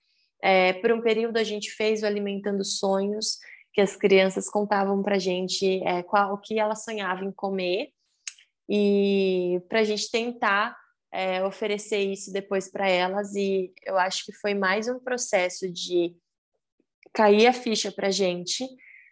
[0.42, 3.38] É, por um período a gente fez o alimentando sonhos,
[3.72, 7.88] que as crianças contavam para a gente é, qual o que elas sonhavam em comer
[8.68, 10.76] e para a gente tentar
[11.12, 16.14] é, oferecer isso depois para elas e eu acho que foi mais um processo de
[17.12, 18.64] cair a ficha para gente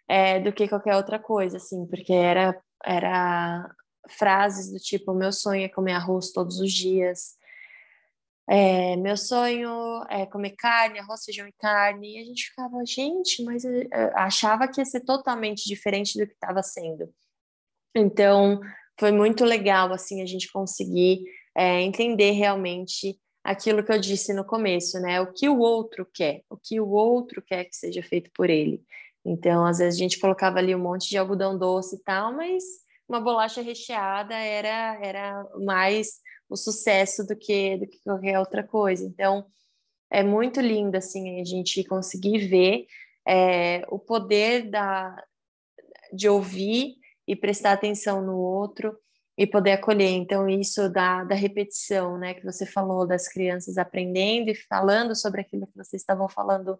[0.07, 3.69] é, do que qualquer outra coisa, assim, porque era era
[4.09, 7.37] frases do tipo meu sonho é comer arroz todos os dias,
[8.51, 13.43] é, meu sonho é comer carne, arroz, feijão e carne, e a gente ficava, gente,
[13.43, 13.63] mas
[14.15, 17.13] achava que ia ser totalmente diferente do que estava sendo.
[17.95, 18.59] Então,
[18.99, 21.23] foi muito legal, assim, a gente conseguir
[21.55, 25.21] é, entender realmente aquilo que eu disse no começo, né?
[25.21, 28.83] O que o outro quer, o que o outro quer que seja feito por ele.
[29.23, 32.63] Então, às vezes a gente colocava ali um monte de algodão doce e tal, mas
[33.09, 39.05] uma bolacha recheada era era mais o sucesso do que do que qualquer outra coisa.
[39.05, 39.45] Então,
[40.11, 42.85] é muito lindo assim a gente conseguir ver
[43.27, 45.15] é, o poder da
[46.13, 46.95] de ouvir
[47.27, 48.97] e prestar atenção no outro
[49.37, 50.09] e poder acolher.
[50.09, 55.41] Então, isso da, da repetição, né, que você falou, das crianças aprendendo e falando sobre
[55.41, 56.77] aquilo que vocês estavam falando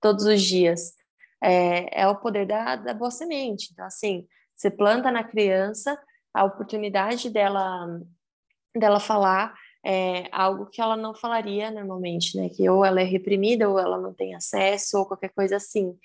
[0.00, 0.94] todos os dias,
[1.42, 3.70] é, é o poder da, da boa semente.
[3.72, 4.26] Então, assim,
[4.56, 5.98] você planta na criança
[6.32, 8.00] a oportunidade dela,
[8.74, 13.68] dela falar é, algo que ela não falaria normalmente, né, que ou ela é reprimida,
[13.68, 15.96] ou ela não tem acesso, ou qualquer coisa assim.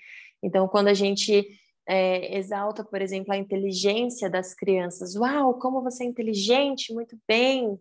[0.42, 1.46] Então, quando a gente
[1.88, 5.16] é, exalta, por exemplo, a inteligência das crianças.
[5.16, 7.80] Uau, como você é inteligente, muito bem.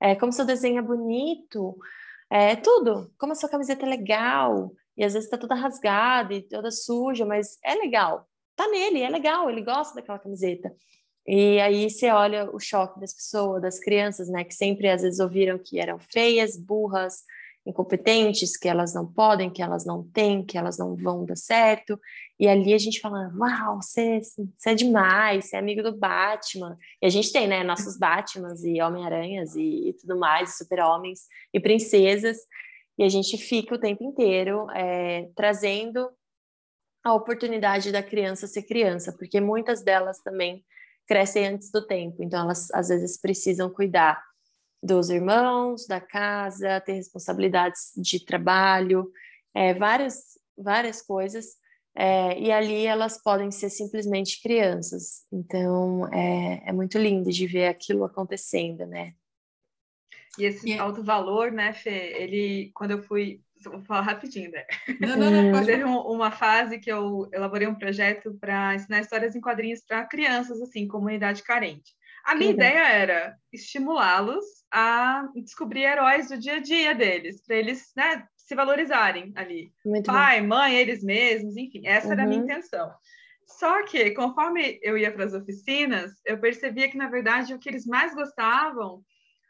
[0.00, 1.76] É, como seu desenho é bonito.
[2.30, 3.12] É, tudo.
[3.18, 4.72] Como a sua camiseta é legal.
[4.96, 8.28] E às vezes está toda rasgada e toda suja, mas é legal.
[8.58, 10.74] Tá nele, é legal, ele gosta daquela camiseta.
[11.24, 15.20] E aí você olha o choque das pessoas, das crianças, né, que sempre às vezes
[15.20, 17.22] ouviram que eram feias, burras,
[17.64, 22.00] incompetentes, que elas não podem, que elas não têm, que elas não vão dar certo.
[22.36, 24.20] E ali a gente fala, uau, você,
[24.56, 26.76] você é demais, você é amigo do Batman.
[27.00, 31.60] E a gente tem, né, nossos Batmans e Homem-Aranhas e, e, tudo mais, super-homens e
[31.60, 32.38] princesas.
[32.98, 36.10] E a gente fica o tempo inteiro é, trazendo
[37.04, 40.64] a oportunidade da criança ser criança, porque muitas delas também
[41.06, 44.22] crescem antes do tempo, então elas às vezes precisam cuidar
[44.82, 49.10] dos irmãos, da casa, ter responsabilidades de trabalho,
[49.54, 51.56] é, várias, várias coisas.
[51.96, 55.24] É, e ali elas podem ser simplesmente crianças.
[55.32, 59.14] Então é, é muito lindo de ver aquilo acontecendo, né?
[60.38, 60.84] E esse yeah.
[60.84, 62.14] alto valor, né, Fê?
[62.16, 64.64] Ele, quando eu fui, vou falar rapidinho, né?
[65.00, 65.52] Não, não, não.
[65.52, 65.66] Pode...
[65.66, 70.60] Teve uma fase que eu elaborei um projeto para ensinar histórias em quadrinhos para crianças,
[70.60, 71.92] assim, comunidade carente.
[72.24, 77.90] A minha ideia era estimulá-los a descobrir heróis do dia a dia deles, para eles
[77.96, 79.72] né, se valorizarem ali.
[79.84, 80.48] Muito Pai, bom.
[80.48, 82.12] mãe, eles mesmos, enfim, essa uhum.
[82.12, 82.44] era a minha uhum.
[82.44, 82.90] intenção.
[83.46, 87.68] Só que, conforme eu ia para as oficinas, eu percebia que, na verdade, o que
[87.68, 89.02] eles mais gostavam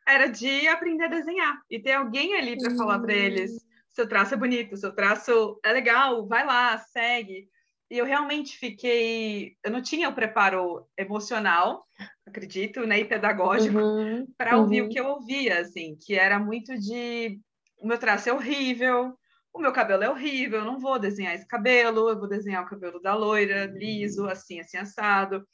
[0.07, 2.77] era de aprender a desenhar e ter alguém ali para uhum.
[2.77, 3.53] falar para eles:
[3.99, 7.49] seu traço é bonito, seu traço é legal, vai lá, segue.
[7.91, 9.57] E eu realmente fiquei.
[9.65, 11.85] Eu não tinha o preparo emocional,
[12.25, 14.63] acredito, né, e pedagógico, uhum, para uhum.
[14.63, 17.41] ouvir o que eu ouvia, assim, que era muito de.
[17.77, 19.19] O meu traço é horrível,
[19.53, 22.69] o meu cabelo é horrível, eu não vou desenhar esse cabelo, eu vou desenhar o
[22.69, 25.45] cabelo da loira, liso, assim, assim, assado.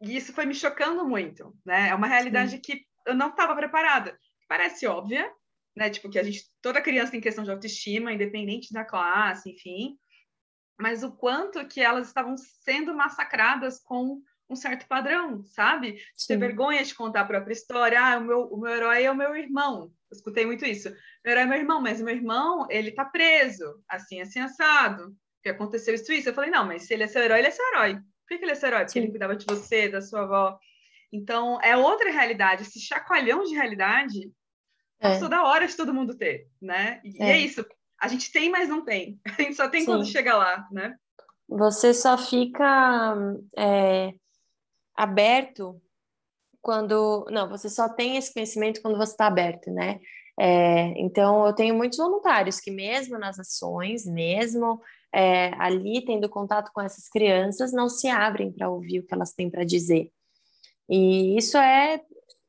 [0.00, 1.90] E isso foi me chocando muito, né?
[1.90, 2.60] É uma realidade Sim.
[2.60, 4.18] que eu não estava preparada.
[4.48, 5.30] Parece óbvia,
[5.76, 5.90] né?
[5.90, 9.98] Tipo, que a gente, toda criança tem questão de autoestima, independente da classe, enfim
[10.82, 14.20] mas o quanto que elas estavam sendo massacradas com
[14.50, 15.92] um certo padrão, sabe?
[15.92, 17.98] De ter vergonha de contar a própria história.
[18.00, 19.92] Ah, o meu, o meu herói é o meu irmão.
[20.10, 20.90] Eu escutei muito isso.
[21.24, 25.16] Meu herói é meu irmão, mas o meu irmão, ele tá preso, assim, assim, assado.
[25.42, 26.28] Que aconteceu isso, isso.
[26.28, 27.94] Eu falei, não, mas se ele é seu herói, ele é seu herói.
[27.94, 28.80] Por que ele é seu herói?
[28.80, 28.98] Porque Sim.
[29.00, 30.58] ele cuidava de você, da sua avó.
[31.12, 32.62] Então, é outra realidade.
[32.62, 34.30] Esse chacoalhão de realidade
[35.02, 35.10] é.
[35.10, 37.00] passou da hora de todo mundo ter, né?
[37.04, 37.64] E é, é isso
[38.02, 39.20] a gente tem, mas não tem.
[39.38, 39.86] A gente só tem Sim.
[39.86, 40.96] quando chega lá, né?
[41.48, 43.14] Você só fica
[43.56, 44.12] é,
[44.96, 45.80] aberto
[46.60, 47.24] quando.
[47.30, 50.00] Não, você só tem esse conhecimento quando você está aberto, né?
[50.40, 54.80] É, então, eu tenho muitos voluntários que, mesmo nas ações, mesmo
[55.14, 59.32] é, ali tendo contato com essas crianças, não se abrem para ouvir o que elas
[59.32, 60.10] têm para dizer.
[60.88, 62.00] E isso é,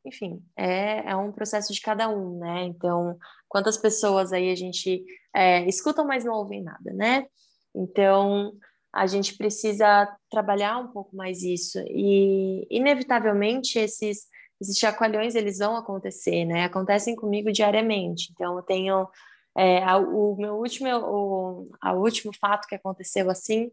[0.05, 2.63] enfim, é, é um processo de cada um, né?
[2.63, 5.65] Então, quantas pessoas aí a gente é,
[6.05, 7.25] mas não ouvem nada, né?
[7.73, 8.53] Então,
[8.93, 14.27] a gente precisa trabalhar um pouco mais isso e, inevitavelmente, esses,
[14.61, 16.65] esses chacoalhões, eles vão acontecer, né?
[16.65, 18.31] Acontecem comigo diariamente.
[18.31, 19.07] Então, eu tenho...
[19.55, 23.69] É, a, o meu último, o a último fato que aconteceu assim,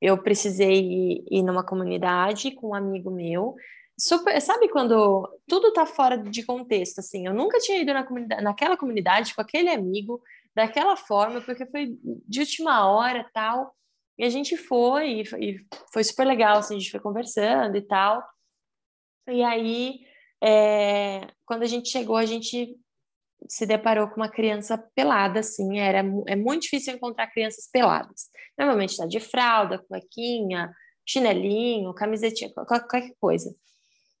[0.00, 3.54] eu precisei ir, ir numa comunidade com um amigo meu
[3.98, 8.42] super, sabe quando tudo tá fora de contexto, assim, eu nunca tinha ido na comunidade,
[8.42, 10.22] naquela comunidade com aquele amigo,
[10.54, 13.74] daquela forma, porque foi de última hora tal,
[14.16, 18.22] e a gente foi, e foi super legal, assim, a gente foi conversando e tal,
[19.28, 20.00] e aí,
[20.42, 22.76] é, quando a gente chegou, a gente
[23.48, 28.96] se deparou com uma criança pelada, assim, era, é muito difícil encontrar crianças peladas, normalmente
[28.96, 30.72] tá de fralda, cuequinha,
[31.06, 33.54] chinelinho, camisetinha, qualquer coisa.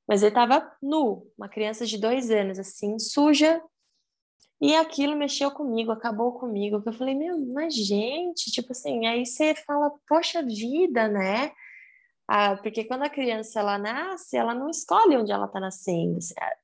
[0.08, 3.62] Mas ele estava nu, uma criança de dois anos, assim, suja.
[4.60, 6.82] E aquilo mexeu comigo, acabou comigo.
[6.84, 11.52] Eu falei, meu, mas gente, tipo assim, aí você fala, poxa vida, né?
[12.26, 16.18] Ah, porque quando a criança ela nasce, ela não escolhe onde ela está nascendo.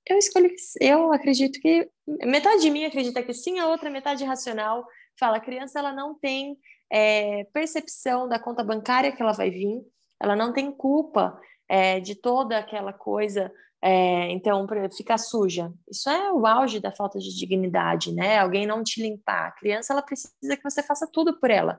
[0.07, 4.87] Eu escolhi, eu acredito que metade de mim acredita que sim, a outra metade racional
[5.19, 6.59] fala, a criança ela não tem
[6.93, 9.81] é, percepção da conta bancária que ela vai vir,
[10.21, 13.53] ela não tem culpa é, de toda aquela coisa.
[13.83, 15.73] É, então, ficar suja.
[15.91, 18.39] Isso é o auge da falta de dignidade, né?
[18.39, 19.49] Alguém não te limpar.
[19.49, 21.79] A criança, ela precisa que você faça tudo por ela.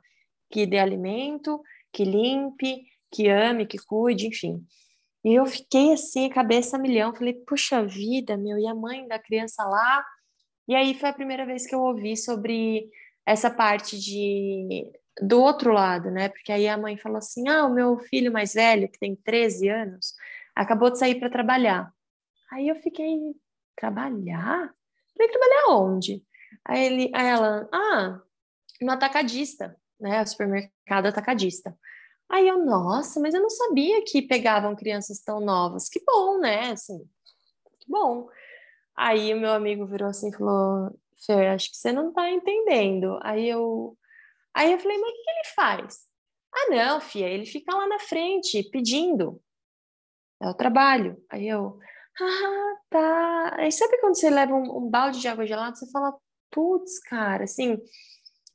[0.52, 1.62] Que dê alimento,
[1.92, 4.64] que limpe, que ame, que cuide, enfim.
[5.24, 7.16] E eu fiquei assim, cabeça a milhão.
[7.16, 10.06] Falei, puxa vida, meu, e a mãe da criança lá?
[10.68, 12.88] E aí foi a primeira vez que eu ouvi sobre
[13.26, 16.30] essa parte de do outro lado, né?
[16.30, 19.70] Porque aí a mãe falou assim: ah, o meu filho mais velho, que tem 13
[19.70, 20.14] anos,
[20.56, 21.92] acabou de sair para trabalhar.
[22.52, 23.18] Aí eu fiquei,
[23.76, 24.74] trabalhar?
[25.16, 26.24] Falei, trabalhar onde?
[26.64, 28.22] Aí, ele, aí ela, ah,
[28.82, 30.26] no atacadista, né?
[30.26, 31.78] Supermercado atacadista.
[32.30, 35.88] Aí eu, nossa, mas eu não sabia que pegavam crianças tão novas.
[35.90, 36.72] Que bom, né?
[36.72, 37.00] Assim,
[37.80, 38.28] que bom.
[38.96, 43.20] Aí o meu amigo virou assim e falou: Fer, acho que você não tá entendendo.
[43.22, 43.98] Aí eu,
[44.56, 46.00] aí eu falei: mas o que, ele faz?
[46.54, 49.42] Ah, não, filha, ele fica lá na frente pedindo.
[50.42, 51.18] É o trabalho.
[51.30, 51.78] Aí eu,
[52.22, 53.56] ah, tá.
[53.58, 56.16] Aí sabe quando você leva um, um balde de água gelada, você fala,
[56.52, 57.78] putz, cara, assim.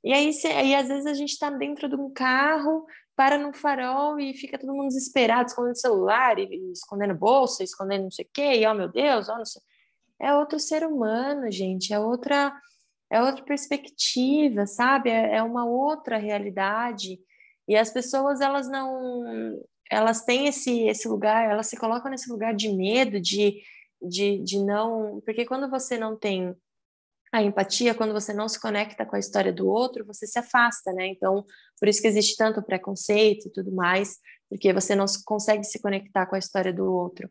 [0.03, 2.87] E aí, aí às vezes a gente tá dentro de um carro,
[3.21, 8.05] para no farol e fica todo mundo desesperado, escondendo celular, e, e escondendo bolsa, escondendo
[8.05, 9.61] não sei o quê, e oh meu Deus, oh, não sei.
[10.19, 12.51] É outro ser humano, gente, é outra
[13.11, 15.11] é outra perspectiva, sabe?
[15.11, 17.19] É, é uma outra realidade.
[17.67, 19.59] E as pessoas, elas não
[19.91, 23.61] elas têm esse, esse lugar, elas se colocam nesse lugar de medo, de,
[24.01, 25.21] de, de não.
[25.27, 26.55] Porque quando você não tem
[27.33, 30.93] a empatia, quando você não se conecta com a história do outro, você se afasta,
[30.93, 31.09] né?
[31.09, 31.45] Então,
[31.79, 36.27] por isso que existe tanto preconceito e tudo mais, porque você não consegue se conectar
[36.27, 37.29] com a história do outro.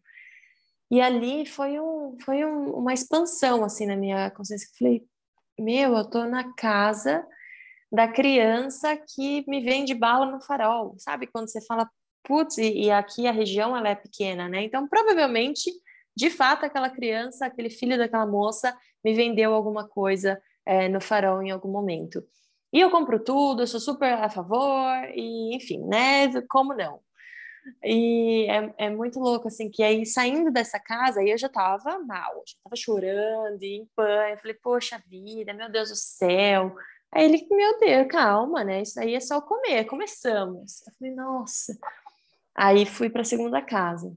[0.92, 4.68] E ali foi, um, foi um, uma expansão, assim, na minha consciência.
[4.78, 5.06] Falei,
[5.60, 7.26] meu, eu tô na casa
[7.92, 11.28] da criança que me vende bala no farol, sabe?
[11.28, 11.90] Quando você fala,
[12.24, 14.64] putz, e, aqui a região ela é pequena, né?
[14.64, 15.72] Então, provavelmente,
[16.16, 21.42] de fato, aquela criança, aquele filho daquela moça, me vendeu alguma coisa é, no farol
[21.42, 22.24] em algum momento.
[22.72, 26.30] E eu compro tudo, eu sou super a favor, e enfim, né?
[26.48, 27.00] Como não?
[27.84, 32.00] E é, é muito louco, assim, que aí saindo dessa casa, aí eu já tava
[32.00, 36.76] mal, já tava chorando, em pânico, eu falei, poxa vida, meu Deus do céu,
[37.12, 38.82] Aí ele, meu Deus, calma, né?
[38.82, 40.86] Isso aí é só comer, começamos.
[40.88, 41.78] Eu falei, nossa.
[42.56, 44.16] Aí fui para a segunda casa.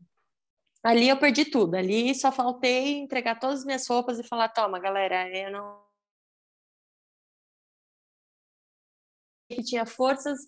[0.82, 1.76] Ali eu perdi tudo.
[1.76, 5.82] Ali só faltei entregar todas as minhas roupas e falar: toma, galera, eu não.
[9.48, 10.38] Que tinha forças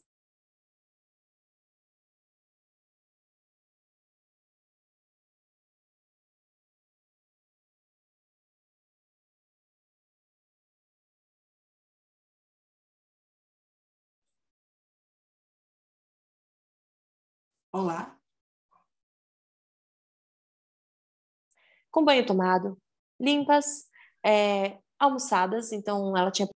[17.74, 18.16] Olá.
[21.90, 22.78] Com banho tomado,
[23.20, 23.88] limpas,
[24.24, 26.48] é, almoçadas, então ela tinha.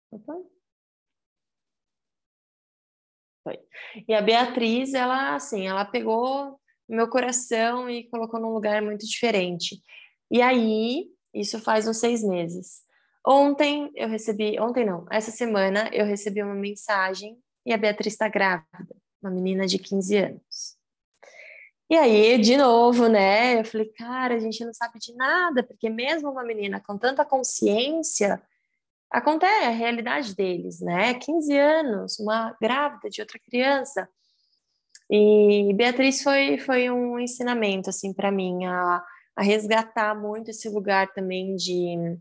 [3.42, 3.58] Foi.
[4.06, 9.82] E a Beatriz, ela assim, ela pegou meu coração e colocou num lugar muito diferente.
[10.30, 12.84] E aí, isso faz uns seis meses.
[13.26, 18.28] Ontem eu recebi, ontem não, essa semana eu recebi uma mensagem e a Beatriz está
[18.28, 20.77] grávida, uma menina de 15 anos.
[21.90, 23.60] E aí, de novo, né?
[23.60, 27.24] Eu falei, cara, a gente não sabe de nada, porque mesmo uma menina com tanta
[27.24, 28.42] consciência,
[29.10, 31.14] acontece a realidade deles, né?
[31.14, 34.08] 15 anos, uma grávida de outra criança.
[35.10, 39.02] E Beatriz foi, foi um ensinamento, assim, para mim, a,
[39.34, 42.18] a resgatar muito esse lugar também de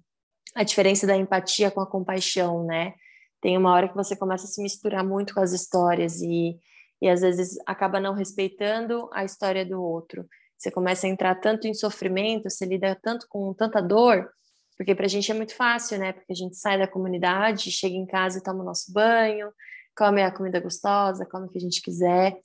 [0.56, 2.94] a diferença da empatia com a compaixão, né?
[3.42, 6.58] Tem uma hora que você começa a se misturar muito com as histórias e
[7.02, 10.28] e às vezes acaba não respeitando a história do outro.
[10.58, 14.30] Você começa a entrar tanto em sofrimento, você lida tanto com tanta dor,
[14.76, 16.14] porque para a gente é muito fácil, né?
[16.14, 19.52] Porque a gente sai da comunidade, chega em casa e toma o nosso banho,
[19.96, 22.40] come a comida gostosa, come o que a gente quiser.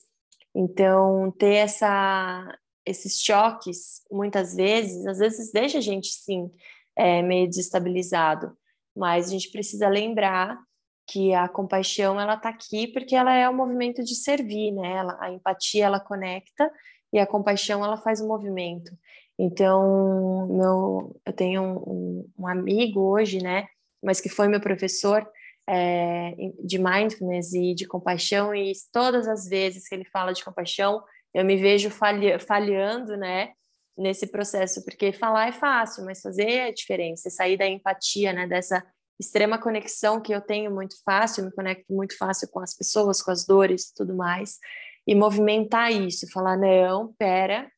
[0.55, 6.51] Então, ter essa, esses choques, muitas vezes, às vezes deixa a gente, sim,
[6.95, 8.55] é, meio desestabilizado,
[8.95, 10.59] mas a gente precisa lembrar
[11.07, 14.93] que a compaixão ela está aqui porque ela é um movimento de servir, né?
[14.93, 16.71] Ela, a empatia ela conecta
[17.11, 18.91] e a compaixão ela faz o um movimento.
[19.37, 23.67] Então, meu, eu tenho um, um, amigo hoje, né?
[24.01, 25.27] Mas que foi meu professor
[25.67, 26.33] é,
[26.63, 31.01] de mindfulness e de compaixão e todas as vezes que ele fala de compaixão,
[31.33, 33.51] eu me vejo falha, falhando, né?
[33.97, 38.47] Nesse processo, porque falar é fácil, mas fazer é diferença, sair da empatia, né?
[38.47, 38.83] Dessa
[39.23, 43.31] extrema conexão que eu tenho muito fácil, me conecto muito fácil com as pessoas, com
[43.31, 44.59] as dores e tudo mais,
[45.07, 47.71] e movimentar isso, falar, não, pera,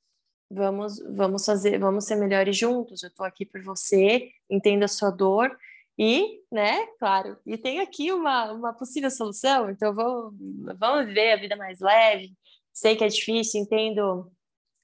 [0.49, 3.03] vamos, vamos fazer, vamos ser melhores juntos.
[3.03, 5.55] Eu estou aqui por você, entendo a sua dor
[5.97, 9.69] e, né, claro, e tem aqui uma, uma possível solução.
[9.69, 10.33] Então, vou,
[10.77, 12.33] vamos viver a vida mais leve.
[12.73, 14.31] Sei que é difícil, entendo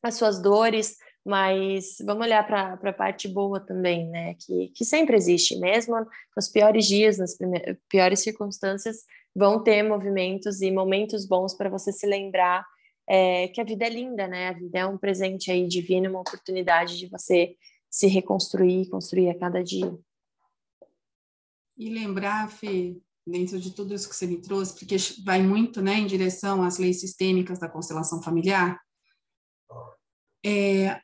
[0.03, 4.36] as suas dores, mas vamos olhar para a parte boa também, né?
[4.36, 5.95] Que, que sempre existe, mesmo
[6.36, 7.38] nos piores dias, nas
[7.88, 9.05] piores circunstâncias,
[9.36, 12.65] vão ter movimentos e momentos bons para você se lembrar
[13.07, 14.49] é, que a vida é linda, né?
[14.49, 17.55] A vida é um presente aí divino, uma oportunidade de você
[17.89, 19.93] se reconstruir, construir a cada dia.
[21.78, 22.95] E lembrar, Fê,
[23.28, 26.78] dentro de tudo isso que você me trouxe, porque vai muito né, em direção às
[26.78, 28.80] leis sistêmicas da constelação familiar,
[30.43, 30.99] é,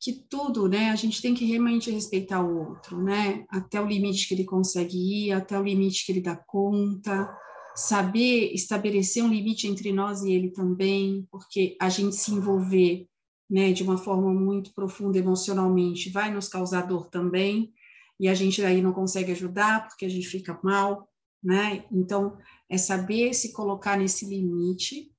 [0.00, 4.28] que tudo, né, a gente tem que realmente respeitar o outro, né, até o limite
[4.28, 7.28] que ele consegue ir, até o limite que ele dá conta,
[7.74, 13.06] saber estabelecer um limite entre nós e ele também, porque a gente se envolver,
[13.48, 17.72] né, de uma forma muito profunda emocionalmente vai nos causar dor também,
[18.18, 21.08] e a gente aí não consegue ajudar porque a gente fica mal,
[21.42, 21.84] né?
[21.92, 22.36] Então,
[22.68, 25.12] é saber se colocar nesse limite,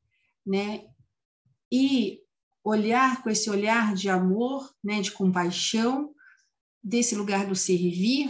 [0.45, 0.84] né?
[1.71, 2.19] E
[2.68, 6.13] olhar com esse olhar de amor, né, de compaixão,
[6.84, 8.30] desse lugar do servir,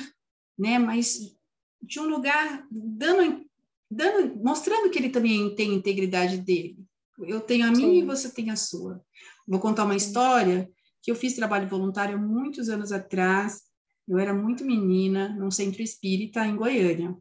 [0.58, 1.36] né, mas
[1.82, 3.44] de um lugar dando,
[3.90, 6.78] dando mostrando que ele também tem integridade dele.
[7.20, 8.00] Eu tenho a minha Sim.
[8.00, 9.02] e você tem a sua.
[9.48, 10.70] Vou contar uma história
[11.02, 13.62] que eu fiz trabalho voluntário muitos anos atrás.
[14.08, 17.18] Eu era muito menina, num centro espírita em Goiânia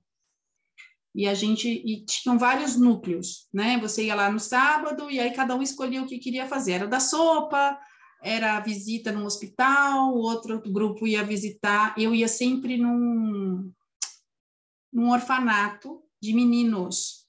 [1.16, 3.78] e a gente e tinham vários núcleos, né?
[3.80, 6.72] Você ia lá no sábado e aí cada um escolhia o que queria fazer.
[6.72, 7.78] Era da sopa,
[8.22, 11.94] era a visita no hospital, o outro grupo ia visitar.
[11.98, 13.72] Eu ia sempre num,
[14.92, 17.25] num orfanato de meninos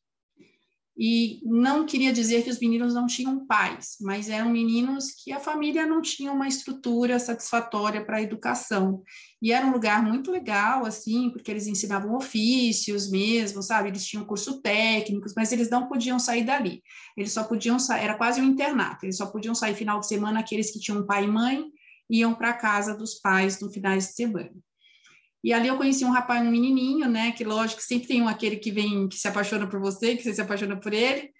[0.99, 5.39] e não queria dizer que os meninos não tinham pais, mas eram meninos que a
[5.39, 9.03] família não tinha uma estrutura satisfatória para a educação.
[9.39, 13.89] E era um lugar muito legal, assim, porque eles ensinavam ofícios mesmo, sabe?
[13.89, 16.81] Eles tinham curso técnicos, mas eles não podiam sair dali.
[17.15, 20.39] Eles só podiam sair, era quase um internato, eles só podiam sair final de semana
[20.39, 21.63] aqueles que tinham pai e mãe,
[22.09, 24.66] iam para a casa dos pais no finais de semana.
[25.43, 27.31] E ali eu conheci um rapaz, um menininho, né?
[27.31, 30.33] Que lógico, sempre tem um aquele que vem, que se apaixona por você, que você
[30.33, 31.31] se apaixona por ele.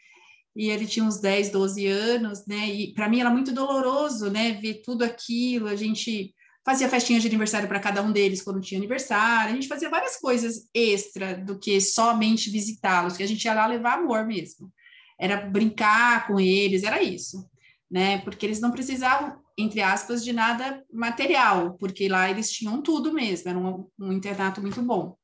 [0.56, 2.68] E ele tinha uns 10, 12 anos, né?
[2.68, 4.54] E para mim era muito doloroso, né?
[4.54, 5.68] Ver tudo aquilo.
[5.68, 6.34] A gente
[6.66, 9.52] fazia festinha de aniversário para cada um deles quando tinha aniversário.
[9.52, 13.68] A gente fazia várias coisas extra do que somente visitá-los, que a gente ia lá
[13.68, 14.72] levar amor mesmo.
[15.20, 17.48] Era brincar com eles, era isso,
[17.90, 18.20] né?
[18.20, 23.50] Porque eles não precisavam entre aspas, de nada material, porque lá eles tinham tudo mesmo,
[23.50, 25.18] era um, um internato muito bom.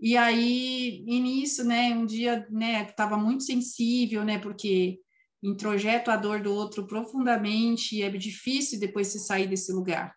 [0.00, 5.00] E aí, nisso, né, um dia, né, estava muito sensível, né, porque
[5.42, 10.14] introjeto a dor do outro profundamente e é difícil depois se sair desse lugar.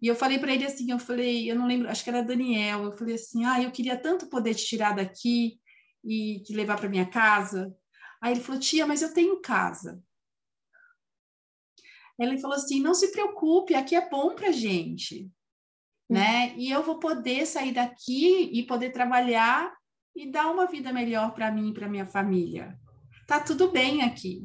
[0.00, 2.84] E eu falei para ele assim, eu falei, eu não lembro, acho que era Daniel,
[2.84, 5.58] eu falei assim, ah, eu queria tanto poder te tirar daqui
[6.04, 7.74] e te levar para minha casa.
[8.20, 10.02] Aí ele falou, tia, mas eu tenho casa.
[12.22, 15.24] Ele falou assim: não se preocupe, aqui é bom para gente,
[16.10, 16.14] hum.
[16.14, 16.54] né?
[16.56, 19.72] E eu vou poder sair daqui e poder trabalhar
[20.14, 22.78] e dar uma vida melhor para mim e para minha família.
[23.26, 24.42] Tá tudo bem aqui.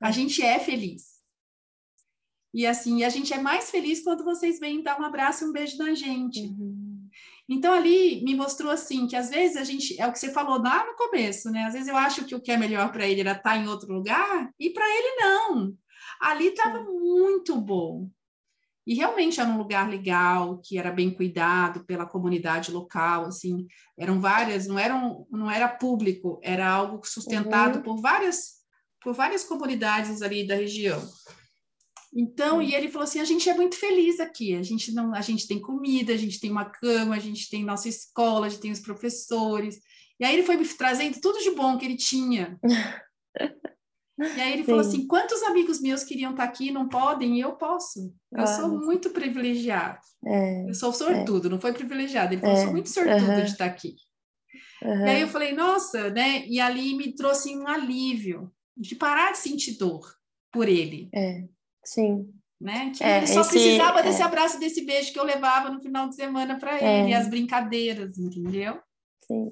[0.00, 0.12] A hum.
[0.12, 1.16] gente é feliz.
[2.54, 5.52] E assim, a gente é mais feliz quando vocês vêm dar um abraço e um
[5.52, 6.40] beijo na gente.
[6.40, 7.06] Uhum.
[7.48, 10.60] Então ali me mostrou assim que às vezes a gente é o que você falou
[10.60, 11.64] lá no começo, né?
[11.64, 13.68] Às vezes eu acho que o que é melhor para ele era estar tá em
[13.68, 15.76] outro lugar e para ele não.
[16.20, 18.10] Ali estava muito bom.
[18.86, 23.66] E realmente era um lugar legal, que era bem cuidado pela comunidade local, assim,
[23.98, 27.82] eram várias, não eram, não era público, era algo sustentado uhum.
[27.82, 28.56] por várias
[29.02, 31.00] por várias comunidades ali da região.
[32.14, 32.62] Então, uhum.
[32.62, 35.46] e ele falou assim: a gente é muito feliz aqui, a gente não, a gente
[35.46, 38.72] tem comida, a gente tem uma cama, a gente tem nossa escola, a gente tem
[38.72, 39.80] os professores.
[40.18, 42.58] E aí ele foi me trazendo tudo de bom que ele tinha.
[44.18, 44.66] E aí ele Sim.
[44.66, 48.14] falou assim: quantos amigos meus queriam estar aqui não podem e eu posso?
[48.32, 49.98] Eu ah, sou muito privilegiado.
[50.26, 51.50] É, eu sou sortudo, é.
[51.50, 52.32] não foi privilegiado.
[52.32, 53.94] Ele falou: é, sou muito sortudo de estar aqui.
[54.82, 56.46] E aí eu falei: nossa, né?
[56.46, 60.06] E ali me trouxe um alívio de parar de sentir dor
[60.50, 61.10] por ele.
[61.14, 61.44] É,
[61.84, 62.26] sim.
[62.58, 62.92] Né?
[63.02, 64.24] É, ele só esse, precisava desse é.
[64.24, 68.16] abraço, desse beijo que eu levava no final de semana para ele, e as brincadeiras,
[68.16, 68.78] entendeu?
[69.26, 69.50] Sim.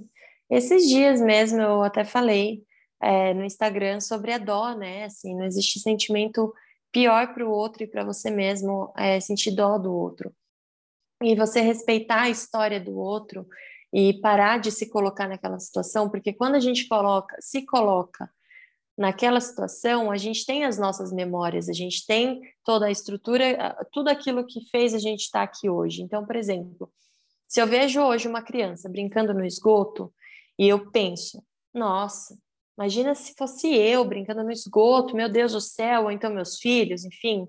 [0.50, 2.62] Esses dias mesmo eu até falei
[3.04, 5.04] é, no Instagram sobre a dó, né?
[5.04, 6.52] Assim, não existe sentimento
[6.90, 10.34] pior para o outro e para você mesmo é, sentir dó do outro.
[11.22, 13.46] E você respeitar a história do outro
[13.92, 18.28] e parar de se colocar naquela situação, porque quando a gente coloca, se coloca
[18.96, 24.08] naquela situação, a gente tem as nossas memórias, a gente tem toda a estrutura, tudo
[24.08, 26.02] aquilo que fez a gente estar aqui hoje.
[26.02, 26.90] Então, por exemplo,
[27.46, 30.12] se eu vejo hoje uma criança brincando no esgoto
[30.58, 31.42] e eu penso,
[31.72, 32.36] nossa,
[32.76, 37.04] imagina se fosse eu brincando no esgoto, meu Deus do céu, ou então meus filhos,
[37.04, 37.48] enfim,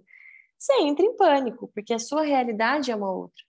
[0.57, 3.43] você entra em pânico, porque a sua realidade é uma outra.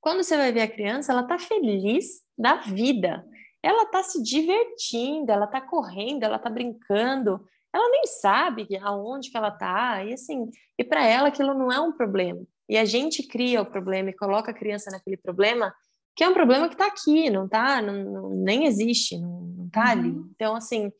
[0.00, 3.24] Quando você vai ver a criança, ela está feliz da vida
[3.62, 9.36] ela está se divertindo, ela está correndo, ela está brincando, ela nem sabe aonde que
[9.36, 12.44] ela está, e assim, e para ela aquilo não é um problema.
[12.68, 15.72] E a gente cria o problema e coloca a criança naquele problema,
[16.14, 19.84] que é um problema que está aqui, não está, não, não, nem existe, não, está
[19.84, 19.90] uhum.
[19.90, 20.08] ali.
[20.34, 20.92] Então, assim,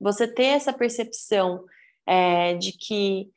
[0.00, 1.64] você ter essa percepção
[2.06, 3.30] é, de que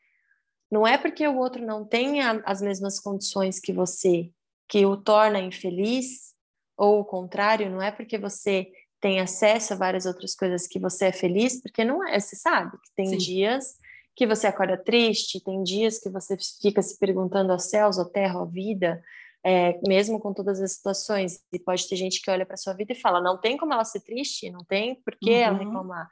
[0.72, 4.32] não é porque o outro não tem as mesmas condições que você
[4.72, 6.34] que o torna infeliz,
[6.78, 11.08] ou o contrário, não é porque você tem acesso a várias outras coisas que você
[11.08, 13.18] é feliz, porque não é, você sabe que tem Sim.
[13.18, 13.76] dias
[14.16, 18.42] que você acorda triste, tem dias que você fica se perguntando aos céus, à terra,
[18.42, 19.04] à vida,
[19.44, 21.40] é, mesmo com todas as situações.
[21.52, 23.84] E pode ter gente que olha para sua vida e fala: não tem como ela
[23.84, 25.38] ser triste, não tem por que uhum.
[25.38, 26.10] ela reclamar.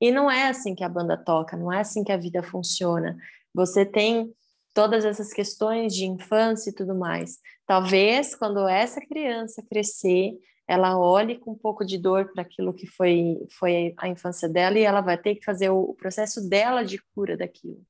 [0.00, 3.16] E não é assim que a banda toca, não é assim que a vida funciona.
[3.52, 4.32] Você tem
[4.72, 7.38] todas essas questões de infância e tudo mais.
[7.66, 12.86] Talvez quando essa criança crescer, ela olhe com um pouco de dor para aquilo que
[12.86, 16.84] foi, foi a infância dela e ela vai ter que fazer o, o processo dela
[16.84, 17.82] de cura daquilo.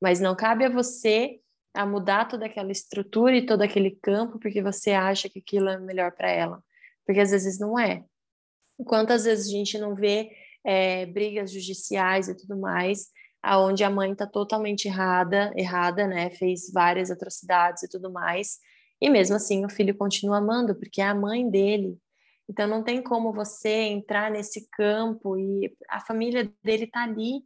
[0.00, 1.38] Mas não cabe a você
[1.74, 5.78] a mudar toda aquela estrutura e todo aquele campo porque você acha que aquilo é
[5.78, 6.62] melhor para ela.
[7.06, 8.04] Porque às vezes não é.
[8.84, 10.30] Quantas vezes a gente não vê
[10.64, 13.08] é, brigas judiciais e tudo mais,
[13.42, 16.30] aonde a mãe está totalmente errada, errada, né?
[16.30, 18.58] Fez várias atrocidades e tudo mais,
[19.00, 21.98] e mesmo assim o filho continua amando, porque é a mãe dele.
[22.48, 27.42] Então não tem como você entrar nesse campo e a família dele tá ali,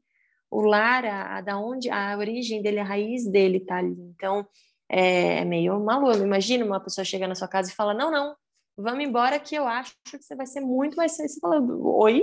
[0.50, 3.96] o lar, a, a da onde a origem dele, a raiz dele tá ali.
[4.14, 4.46] Então
[4.88, 6.18] é, é meio maluco.
[6.18, 8.36] Imagina uma pessoa chegar na sua casa e fala: "Não, não,
[8.76, 11.34] vamos embora que eu acho que você vai ser muito mais feliz".
[11.34, 12.22] Você fala: "Oi?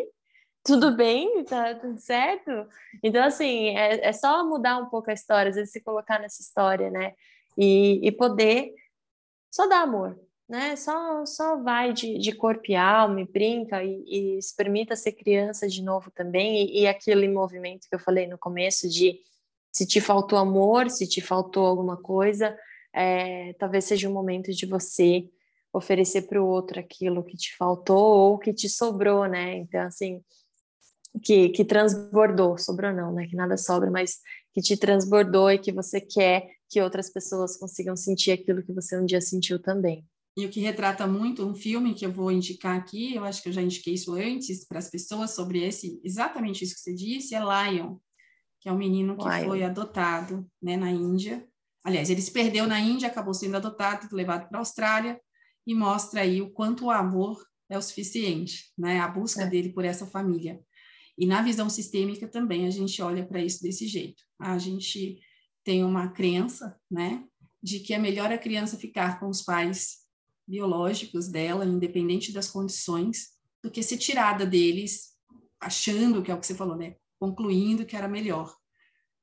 [0.65, 1.43] Tudo bem?
[1.45, 2.51] Tá tudo certo?".
[3.03, 6.41] Então assim, é, é só mudar um pouco a história, às vezes se colocar nessa
[6.41, 7.13] história, né?
[7.57, 8.73] E, e poder
[9.51, 10.19] só dá amor,
[10.53, 10.75] né?
[10.75, 15.13] Só, só vai de, de corpo e alma e brinca e, e se permita ser
[15.13, 16.67] criança de novo também.
[16.67, 19.19] E, e aquele movimento que eu falei no começo de
[19.71, 22.55] se te faltou amor, se te faltou alguma coisa,
[22.93, 25.27] é, talvez seja o momento de você
[25.73, 29.55] oferecer para o outro aquilo que te faltou ou que te sobrou, né?
[29.57, 30.23] Então, assim,
[31.23, 33.25] que, que transbordou, sobrou não, né?
[33.25, 34.19] Que nada sobra, mas
[34.53, 38.95] que te transbordou e que você quer que outras pessoas consigam sentir aquilo que você
[38.99, 40.05] um dia sentiu também.
[40.35, 43.49] E o que retrata muito um filme que eu vou indicar aqui, eu acho que
[43.49, 47.35] eu já indiquei isso antes para as pessoas sobre esse, exatamente isso que você disse,
[47.35, 47.97] é Lion,
[48.59, 49.45] que é um menino que Lion.
[49.45, 51.47] foi adotado, né, na Índia.
[51.83, 55.21] Aliás, ele se perdeu na Índia, acabou sendo adotado, levado para a Austrália
[55.67, 59.47] e mostra aí o quanto o amor é o suficiente, né, a busca é.
[59.47, 60.59] dele por essa família.
[61.15, 64.23] E na visão sistêmica também a gente olha para isso desse jeito.
[64.39, 65.19] A gente
[65.63, 67.23] tem uma crença, né,
[67.61, 70.02] de que é melhor a criança ficar com os pais
[70.53, 73.31] biológicos dela, independente das condições,
[73.63, 75.17] do que ser tirada deles,
[75.59, 78.55] achando que é o que você falou, né, concluindo que era melhor,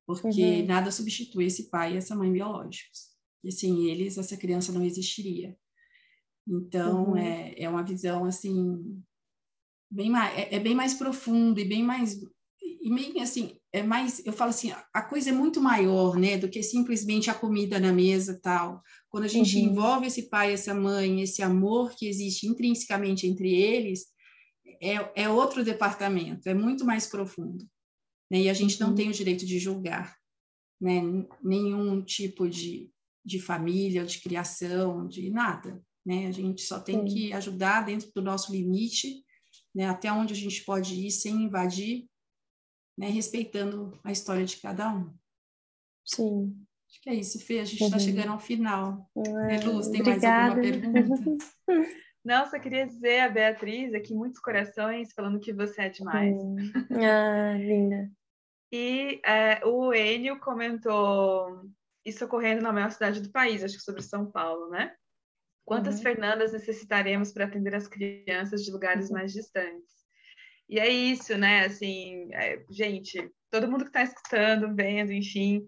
[0.04, 0.66] porque uhum.
[0.66, 3.10] nada substitui esse pai e essa mãe biológicos.
[3.44, 5.56] E sem eles, essa criança não existiria.
[6.46, 7.16] Então, uhum.
[7.16, 9.00] é, é uma visão, assim,
[9.88, 12.20] bem mais, é, é bem mais profundo e bem mais
[12.82, 16.48] e meio assim, é mais, eu falo assim, a coisa é muito maior, né, do
[16.48, 18.82] que simplesmente a comida na mesa tal.
[19.08, 19.64] Quando a gente uhum.
[19.64, 24.06] envolve esse pai, essa mãe, esse amor que existe intrinsecamente entre eles,
[24.82, 27.64] é, é outro departamento, é muito mais profundo.
[28.30, 28.42] Né?
[28.42, 28.88] E a gente uhum.
[28.88, 30.16] não tem o direito de julgar,
[30.80, 31.00] né,
[31.42, 32.90] nenhum tipo de,
[33.24, 36.26] de família, de criação, de nada, né?
[36.26, 39.22] A gente só tem que ajudar dentro do nosso limite,
[39.74, 42.09] né, até onde a gente pode ir sem invadir
[43.00, 45.10] né, respeitando a história de cada um.
[46.04, 46.54] Sim.
[46.86, 47.60] Acho que é isso, Fê.
[47.60, 48.02] A gente está uhum.
[48.02, 49.10] chegando ao final.
[49.48, 50.54] É, Luz, tem obrigada.
[50.54, 51.46] mais alguma pergunta?
[52.22, 56.36] Não, só queria dizer a Beatriz aqui, muitos corações, falando que você é demais.
[56.36, 56.56] Hum.
[57.02, 58.12] Ah, linda.
[58.70, 61.64] E é, o Enio comentou
[62.04, 64.94] isso ocorrendo na maior cidade do país, acho que sobre São Paulo, né?
[65.64, 66.02] Quantas uhum.
[66.02, 69.14] Fernandas necessitaremos para atender as crianças de lugares uhum.
[69.14, 69.99] mais distantes?
[70.70, 71.66] E é isso, né?
[71.66, 75.66] Assim, é, gente, todo mundo que está escutando, vendo, enfim,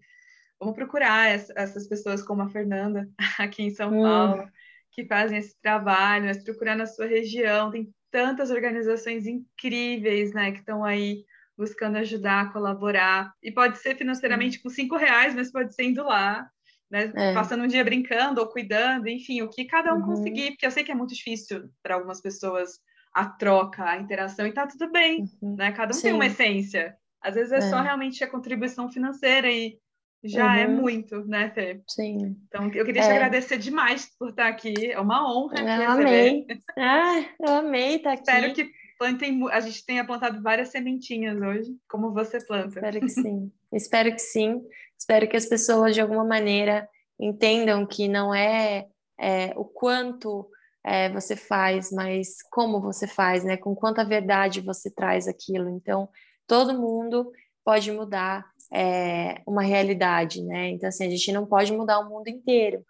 [0.61, 4.03] vamos procurar essa, essas pessoas como a Fernanda aqui em São hum.
[4.03, 4.48] Paulo,
[4.92, 7.72] que fazem esse trabalho, mas procurar na sua região.
[7.72, 11.24] Tem tantas organizações incríveis, né, que estão aí
[11.59, 13.32] buscando ajudar, colaborar.
[13.42, 16.48] E pode ser financeiramente com cinco reais, mas pode ser indo lá,
[16.88, 17.12] né?
[17.16, 17.34] É.
[17.34, 20.07] Passando um dia brincando ou cuidando, enfim, o que cada um uhum.
[20.07, 22.78] conseguir, porque eu sei que é muito difícil para algumas pessoas
[23.14, 25.56] a troca, a interação, e tá tudo bem, uhum.
[25.56, 25.72] né?
[25.72, 26.02] Cada um Sim.
[26.02, 26.96] tem uma essência.
[27.20, 29.78] Às vezes é, é, só realmente a contribuição financeira e
[30.24, 30.72] já é uhum.
[30.72, 31.80] é muito, né, Fê?
[31.88, 32.36] Sim.
[32.46, 33.12] Então, eu queria te é.
[33.12, 34.92] agradecer demais por estar aqui.
[34.92, 35.58] É uma honra.
[35.60, 36.46] Eu amei.
[36.78, 38.22] Ah, eu amei estar aqui.
[38.22, 42.78] Espero que plantem, a gente tenha plantado várias sementinhas hoje, como você planta.
[42.78, 43.52] Espero que sim.
[43.72, 44.62] Espero que sim.
[44.96, 46.88] Espero que as pessoas, de alguma maneira,
[47.18, 48.86] entendam que não é,
[49.18, 50.48] é o quanto
[50.85, 53.57] é, você faz, mas como você faz, né?
[53.57, 55.68] Com quanta verdade você traz aquilo.
[55.68, 56.09] Então,
[56.47, 57.30] todo mundo
[57.64, 60.70] pode mudar é, uma realidade, né?
[60.70, 62.85] Então, assim, a gente não pode mudar o mundo inteiro,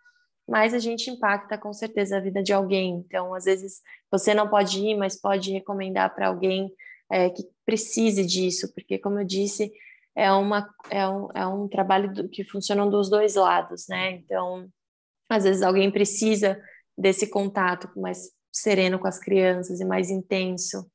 [0.49, 3.05] mas a gente impacta com certeza a vida de alguém.
[3.07, 3.81] Então, às vezes,
[4.11, 6.73] você não pode ir, mas pode recomendar para alguém
[7.11, 9.71] é, que precise disso, porque, como eu disse,
[10.15, 14.13] é, uma, é, um, é um trabalho do, que funciona dos dois lados, né?
[14.13, 14.69] Então,
[15.29, 16.61] às vezes, alguém precisa
[16.97, 20.87] desse contato mais sereno com as crianças e mais intenso.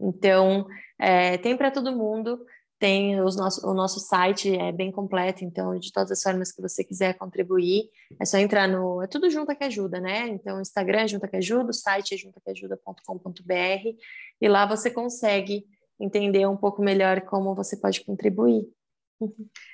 [0.00, 0.66] Então,
[0.98, 2.44] é, tem para todo mundo,
[2.78, 6.60] tem os nosso, o nosso site, é bem completo, então, de todas as formas que
[6.60, 7.84] você quiser contribuir,
[8.20, 9.00] é só entrar no.
[9.00, 10.28] É tudo Junta que Ajuda, né?
[10.28, 13.98] Então, Instagram é Junta que Ajuda, o site é juntaqueajuda.com.br,
[14.40, 15.64] e lá você consegue
[15.98, 18.66] entender um pouco melhor como você pode contribuir.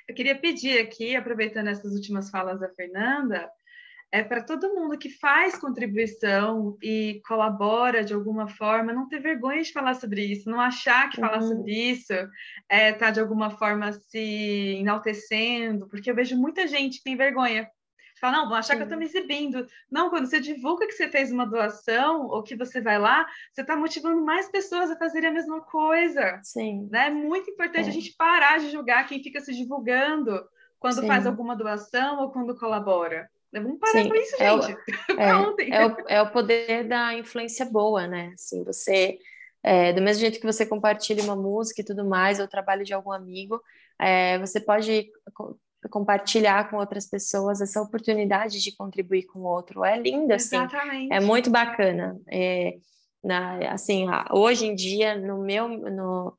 [0.07, 3.49] Eu queria pedir aqui, aproveitando essas últimas falas da Fernanda,
[4.11, 9.61] é para todo mundo que faz contribuição e colabora de alguma forma, não ter vergonha
[9.61, 11.27] de falar sobre isso, não achar que uhum.
[11.27, 12.13] falar sobre isso
[12.67, 17.69] é tá de alguma forma se enaltecendo, porque eu vejo muita gente que tem vergonha.
[18.19, 18.77] Fala, não, vão achar Sim.
[18.77, 19.65] que eu estou me exibindo.
[19.89, 23.61] Não, quando você divulga que você fez uma doação ou que você vai lá, você
[23.61, 26.39] está motivando mais pessoas a fazerem a mesma coisa.
[26.43, 26.87] Sim.
[26.91, 27.07] Né?
[27.07, 27.89] É muito importante é.
[27.89, 30.39] a gente parar de julgar quem fica se divulgando
[30.79, 31.07] quando Sim.
[31.07, 33.27] faz alguma doação ou quando colabora.
[33.53, 34.77] Vamos parar Sim, com isso, é gente.
[35.19, 38.31] É, é, o, é, o, poder da influência boa, né?
[38.33, 39.19] Assim, você,
[39.61, 42.93] é, do mesmo jeito que você compartilha uma música e tudo mais, ou trabalho de
[42.93, 43.61] algum amigo,
[43.99, 45.09] é, você pode
[45.89, 49.83] compartilhar com outras pessoas essa oportunidade de contribuir com o outro.
[49.83, 50.55] É lindo, assim.
[50.55, 51.13] Exatamente.
[51.13, 52.19] É muito bacana.
[52.29, 52.77] É,
[53.23, 56.37] na, assim, hoje em dia, no meu, no,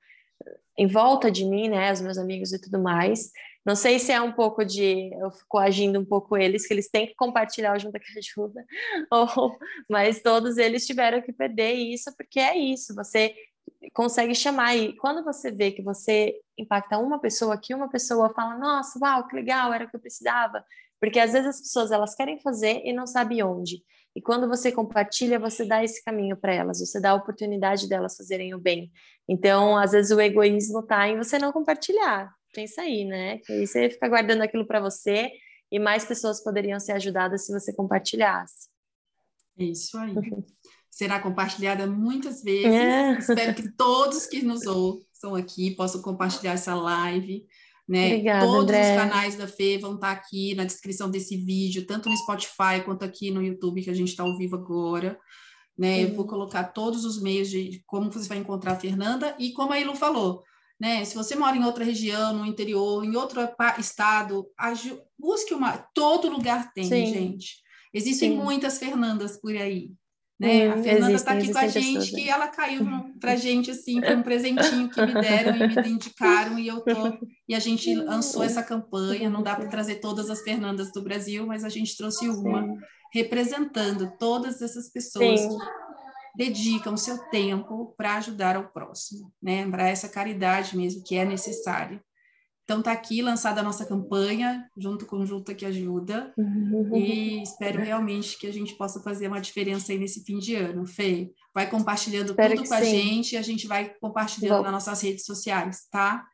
[0.76, 3.30] em volta de mim, né, os meus amigos e tudo mais,
[3.64, 6.90] não sei se é um pouco de eu fico agindo um pouco eles, que eles
[6.90, 8.64] têm que compartilhar o Junta que Ajuda,
[9.10, 9.56] ou,
[9.88, 13.34] mas todos eles tiveram que perder isso, porque é isso, você
[13.92, 18.56] consegue chamar, e quando você vê que você impacta uma pessoa, que uma pessoa fala,
[18.56, 20.64] nossa, uau, que legal, era o que eu precisava,
[21.00, 23.82] porque às vezes as pessoas elas querem fazer e não sabem onde,
[24.14, 28.16] e quando você compartilha, você dá esse caminho para elas, você dá a oportunidade delas
[28.16, 28.92] fazerem o bem.
[29.26, 33.38] Então, às vezes o egoísmo está em você não compartilhar, pensa aí, né?
[33.38, 35.30] Que aí você fica guardando aquilo para você
[35.70, 38.68] e mais pessoas poderiam ser ajudadas se você compartilhasse.
[39.58, 40.14] É isso aí.
[40.90, 42.66] Será compartilhada muitas vezes.
[42.66, 43.12] É.
[43.18, 47.46] Espero que todos que nos ouçam aqui possam compartilhar essa live.
[47.88, 48.08] Né?
[48.08, 48.90] Obrigada, Todos André.
[48.90, 53.04] os canais da Fê vão estar aqui na descrição desse vídeo, tanto no Spotify quanto
[53.04, 55.18] aqui no YouTube, que a gente está ao vivo agora.
[55.76, 56.04] Né?
[56.04, 59.72] Eu vou colocar todos os meios de como você vai encontrar a Fernanda e como
[59.72, 60.44] a Ilu falou,
[60.80, 61.04] né?
[61.04, 63.40] Se você mora em outra região, no interior, em outro
[63.78, 64.46] estado,
[65.18, 65.78] busque uma.
[65.94, 67.06] Todo lugar tem, Sim.
[67.06, 67.56] gente.
[67.94, 68.36] Existem Sim.
[68.36, 69.90] muitas Fernandas por aí.
[70.40, 70.68] Né?
[70.68, 72.84] Hum, a Fernanda está aqui com a gente, pessoas, que ela caiu
[73.20, 77.18] para gente assim, foi um presentinho que me deram e me indicaram e eu tô
[77.48, 79.30] e a gente lançou essa campanha.
[79.30, 82.76] Não dá para trazer todas as Fernandas do Brasil, mas a gente trouxe uma Sim.
[83.12, 85.48] representando todas essas pessoas Sim
[86.34, 89.68] dedicam o seu tempo para ajudar ao próximo, né?
[89.70, 92.02] Para essa caridade mesmo que é necessária.
[92.64, 96.32] Então está aqui lançada a nossa campanha junto com Junta que Ajuda
[96.94, 100.86] e espero realmente que a gente possa fazer uma diferença aí nesse fim de ano.
[100.86, 104.62] Fê, vai compartilhando espero tudo com a gente e a gente vai compartilhando Bom.
[104.62, 106.24] nas nossas redes sociais, tá?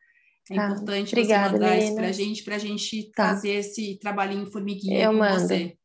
[0.51, 0.67] É tá.
[0.67, 3.29] importante Obrigada, você mandar isso para a gente, para a gente tá.
[3.29, 5.41] fazer esse trabalhinho formiguinha Eu com mando.
[5.41, 5.77] você.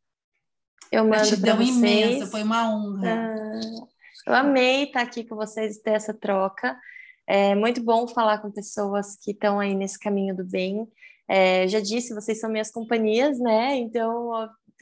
[0.92, 1.68] Eu mando vocês.
[1.68, 3.34] imensa, foi uma honra.
[3.34, 3.93] Ah.
[4.26, 6.78] Eu amei estar aqui com vocês e ter essa troca.
[7.26, 10.86] É muito bom falar com pessoas que estão aí nesse caminho do bem.
[11.28, 13.76] É, já disse, vocês são minhas companhias, né?
[13.76, 14.30] Então,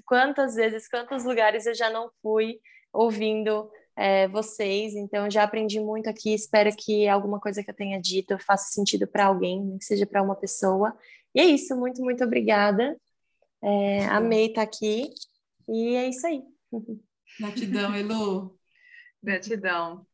[0.05, 2.61] quantas vezes, quantos lugares eu já não fui
[2.93, 4.95] ouvindo é, vocês.
[4.95, 6.35] Então, já aprendi muito aqui.
[6.35, 10.23] Espero que alguma coisa que eu tenha dito faça sentido para alguém, que seja para
[10.23, 10.97] uma pessoa.
[11.35, 11.77] E é isso.
[11.77, 12.97] Muito, muito obrigada.
[13.63, 15.11] É, amei estar aqui.
[15.69, 16.43] E é isso aí.
[17.39, 18.62] Gratidão, Elu.
[19.23, 20.07] Gratidão.